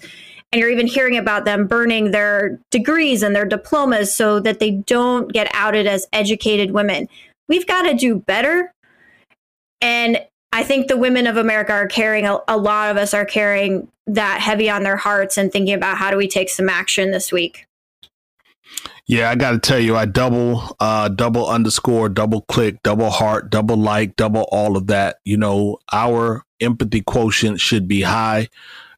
and 0.51 0.59
you're 0.59 0.69
even 0.69 0.87
hearing 0.87 1.17
about 1.17 1.45
them 1.45 1.67
burning 1.67 2.11
their 2.11 2.59
degrees 2.71 3.21
and 3.21 3.35
their 3.35 3.45
diplomas 3.45 4.13
so 4.13 4.39
that 4.39 4.59
they 4.59 4.71
don't 4.71 5.31
get 5.31 5.49
outed 5.53 5.85
as 5.85 6.07
educated 6.11 6.71
women. 6.71 7.07
We've 7.47 7.67
got 7.67 7.83
to 7.83 7.93
do 7.93 8.19
better. 8.19 8.71
And 9.81 10.25
i 10.51 10.63
think 10.63 10.87
the 10.87 10.97
women 10.97 11.27
of 11.27 11.37
america 11.37 11.71
are 11.71 11.87
carrying 11.87 12.25
a, 12.25 12.39
a 12.47 12.57
lot 12.57 12.89
of 12.89 12.97
us 12.97 13.13
are 13.13 13.23
carrying 13.23 13.87
that 14.15 14.41
heavy 14.41 14.69
on 14.69 14.83
their 14.83 14.97
hearts 14.97 15.37
and 15.37 15.51
thinking 15.51 15.73
about 15.73 15.97
how 15.97 16.11
do 16.11 16.17
we 16.17 16.27
take 16.27 16.49
some 16.49 16.69
action 16.69 17.11
this 17.11 17.31
week. 17.31 17.65
Yeah, 19.07 19.29
I 19.31 19.35
got 19.35 19.51
to 19.51 19.59
tell 19.59 19.79
you, 19.79 19.95
I 19.95 20.05
double, 20.05 20.75
uh, 20.79 21.09
double 21.09 21.47
underscore, 21.47 22.09
double 22.09 22.41
click, 22.41 22.81
double 22.83 23.09
heart, 23.09 23.49
double 23.49 23.77
like, 23.77 24.15
double 24.15 24.47
all 24.51 24.77
of 24.77 24.87
that. 24.87 25.17
You 25.25 25.37
know, 25.37 25.79
our 25.91 26.43
empathy 26.59 27.01
quotient 27.01 27.59
should 27.59 27.87
be 27.87 28.01
high 28.01 28.49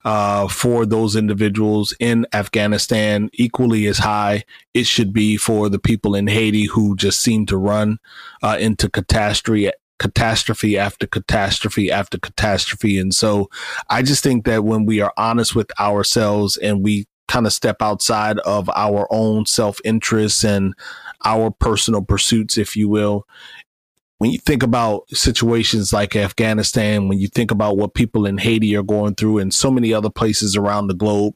uh, 0.03 0.47
for 0.47 0.85
those 0.85 1.15
individuals 1.15 1.95
in 1.99 2.25
Afghanistan, 2.33 3.29
equally 3.33 3.87
as 3.87 3.99
high 3.99 4.43
it 4.73 4.85
should 4.85 5.13
be 5.13 5.37
for 5.37 5.69
the 5.69 5.79
people 5.79 6.15
in 6.15 6.27
Haiti 6.27 6.65
who 6.65 6.95
just 6.95 7.21
seem 7.21 7.45
to 7.47 7.57
run 7.57 7.99
uh, 8.41 8.57
into 8.59 8.89
catastrophe 8.89 9.71
catastrophe 9.99 10.79
after 10.79 11.05
catastrophe 11.05 11.91
after 11.91 12.17
catastrophe. 12.17 12.97
And 12.97 13.13
so 13.13 13.51
I 13.87 14.01
just 14.01 14.23
think 14.23 14.45
that 14.45 14.63
when 14.63 14.87
we 14.87 14.99
are 14.99 15.13
honest 15.15 15.55
with 15.55 15.69
ourselves 15.79 16.57
and 16.57 16.83
we 16.83 17.05
kind 17.27 17.45
of 17.45 17.53
step 17.53 17.77
outside 17.81 18.39
of 18.39 18.69
our 18.75 19.07
own 19.09 19.45
self 19.45 19.79
interests 19.85 20.43
and 20.43 20.73
our 21.23 21.49
personal 21.49 22.01
pursuits, 22.01 22.57
if 22.57 22.75
you 22.75 22.89
will. 22.89 23.25
When 24.21 24.29
you 24.29 24.37
think 24.37 24.61
about 24.61 25.09
situations 25.09 25.91
like 25.91 26.15
Afghanistan, 26.15 27.07
when 27.07 27.17
you 27.17 27.27
think 27.27 27.49
about 27.49 27.75
what 27.75 27.95
people 27.95 28.27
in 28.27 28.37
Haiti 28.37 28.75
are 28.75 28.83
going 28.83 29.15
through 29.15 29.39
and 29.39 29.51
so 29.51 29.71
many 29.71 29.95
other 29.95 30.11
places 30.11 30.55
around 30.55 30.85
the 30.85 30.93
globe, 30.93 31.33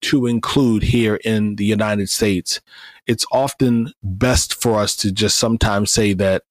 to 0.00 0.26
include 0.26 0.82
here 0.82 1.20
in 1.24 1.54
the 1.54 1.64
United 1.64 2.10
States, 2.10 2.60
it's 3.06 3.24
often 3.30 3.92
best 4.02 4.60
for 4.60 4.80
us 4.80 4.96
to 4.96 5.12
just 5.12 5.38
sometimes 5.38 5.92
say 5.92 6.12
that 6.12 6.42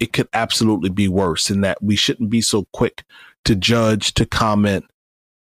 it 0.00 0.14
could 0.14 0.26
absolutely 0.32 0.88
be 0.88 1.06
worse 1.06 1.50
and 1.50 1.62
that 1.62 1.82
we 1.82 1.96
shouldn't 1.96 2.30
be 2.30 2.40
so 2.40 2.66
quick 2.72 3.04
to 3.44 3.54
judge, 3.54 4.14
to 4.14 4.24
comment, 4.24 4.86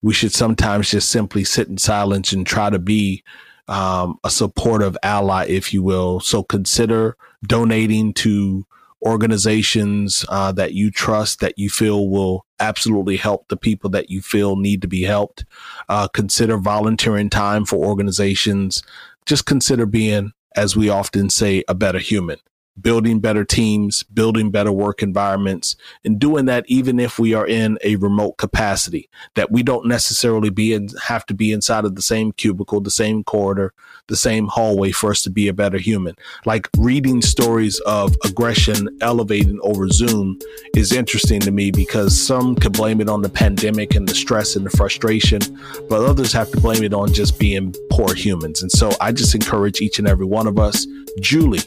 we 0.03 0.15
should 0.15 0.33
sometimes 0.33 0.93
just 0.93 1.11
simply 1.11 1.43
sit 1.43 1.67
in 1.67 1.79
silence 1.79 2.33
and 2.33 2.47
try 2.47 2.71
to 2.71 2.79
be 2.79 3.25
um, 3.67 4.21
a 4.23 4.31
supportive 4.31 4.97
ally, 5.03 5.47
if 5.49 5.75
you 5.75 5.83
will. 5.83 6.21
So 6.21 6.45
consider 6.45 7.17
donating 7.45 8.15
to 8.15 8.65
organizations 9.03 10.25
uh, 10.29 10.53
that 10.53 10.75
you 10.75 10.91
trust 10.91 11.41
that 11.41 11.59
you 11.59 11.71
feel 11.71 12.09
will 12.09 12.47
absolutely 12.59 13.17
help 13.17 13.49
the 13.49 13.57
people 13.57 13.91
that 13.91 14.11
you 14.11 14.21
feel 14.21 14.57
need 14.57 14.83
to 14.83 14.89
be 14.89 15.03
helped. 15.03 15.45
Uh, 15.89 16.09
consider 16.09 16.57
volunteering 16.57 17.31
time 17.31 17.65
for 17.65 17.77
organizations. 17.77 18.83
Just 19.27 19.47
consider 19.47 19.87
being, 19.87 20.33
as 20.57 20.77
we 20.77 20.89
often 20.89 21.31
say, 21.31 21.65
a 21.69 21.75
better 21.75 21.99
human 21.99 22.39
building 22.81 23.21
better 23.21 23.45
teams, 23.45 24.03
building 24.05 24.51
better 24.51 24.73
work 24.73 25.03
environments, 25.03 25.77
and 26.05 26.19
doing 26.19 26.47
that 26.47 26.65
even 26.69 26.99
if 26.99 27.19
we 27.19 27.35
are 27.35 27.47
in 27.47 27.79
a 27.85 27.97
remote 27.97 28.33
capacity, 28.33 29.09
that 29.35 29.51
we 29.51 29.63
don't 29.63 29.87
necessarily 29.87 30.51
be 30.51 30.73
in, 30.73 30.89
have 31.05 31.27
to 31.27 31.35
be 31.35 31.53
inside 31.53 31.85
of 31.85 31.95
the 31.95 32.03
same 32.03 32.33
cubicle, 32.33 32.81
the 32.81 32.91
same 32.91 33.25
corridor, 33.25 33.73
the 34.11 34.17
same 34.17 34.47
hallway 34.49 34.91
for 34.91 35.11
us 35.11 35.23
to 35.23 35.31
be 35.31 35.49
a 35.49 35.55
better 35.55 35.79
human. 35.79 36.15
Like 36.45 36.69
reading 36.77 37.23
stories 37.23 37.81
of 37.81 38.15
aggression 38.25 38.99
elevating 39.01 39.59
over 39.63 39.89
Zoom 39.89 40.39
is 40.77 40.93
interesting 40.93 41.41
to 41.41 41.51
me 41.51 41.71
because 41.71 42.21
some 42.21 42.55
could 42.55 42.75
blame 42.75 43.01
it 43.01 43.09
on 43.09 43.23
the 43.23 43.31
pandemic 43.31 43.95
and 43.95 44.07
the 44.07 44.15
stress 44.15 44.57
and 44.57 44.67
the 44.67 44.71
frustration, 44.71 45.41
but 45.89 46.05
others 46.05 46.33
have 46.33 46.51
to 46.51 46.61
blame 46.61 46.83
it 46.83 46.93
on 46.93 47.13
just 47.13 47.39
being 47.39 47.75
poor 47.91 48.15
humans. 48.15 48.63
And 48.63 48.71
so 48.71 48.91
I 49.01 49.13
just 49.13 49.35
encourage 49.35 49.81
each 49.81 49.99
and 49.99 50.07
every 50.07 50.27
one 50.27 50.47
of 50.47 50.59
us, 50.59 50.87
Julie, 51.21 51.61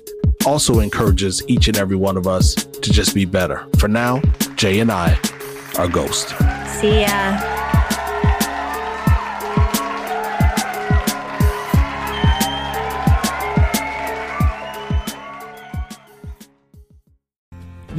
also 0.46 0.80
encourages 0.80 1.42
each 1.48 1.68
and 1.68 1.78
every 1.78 1.96
one 1.96 2.18
of 2.18 2.28
us 2.28 2.54
to 2.56 2.92
just 2.92 3.16
be 3.16 3.26
better. 3.26 3.66
For 3.80 3.88
now, 3.88 4.22
Jay 4.56 4.82
and 4.82 4.92
I 4.92 5.18
are 5.78 5.88
Ghost. 5.88 6.30
See 6.80 7.02
ya. 7.02 7.63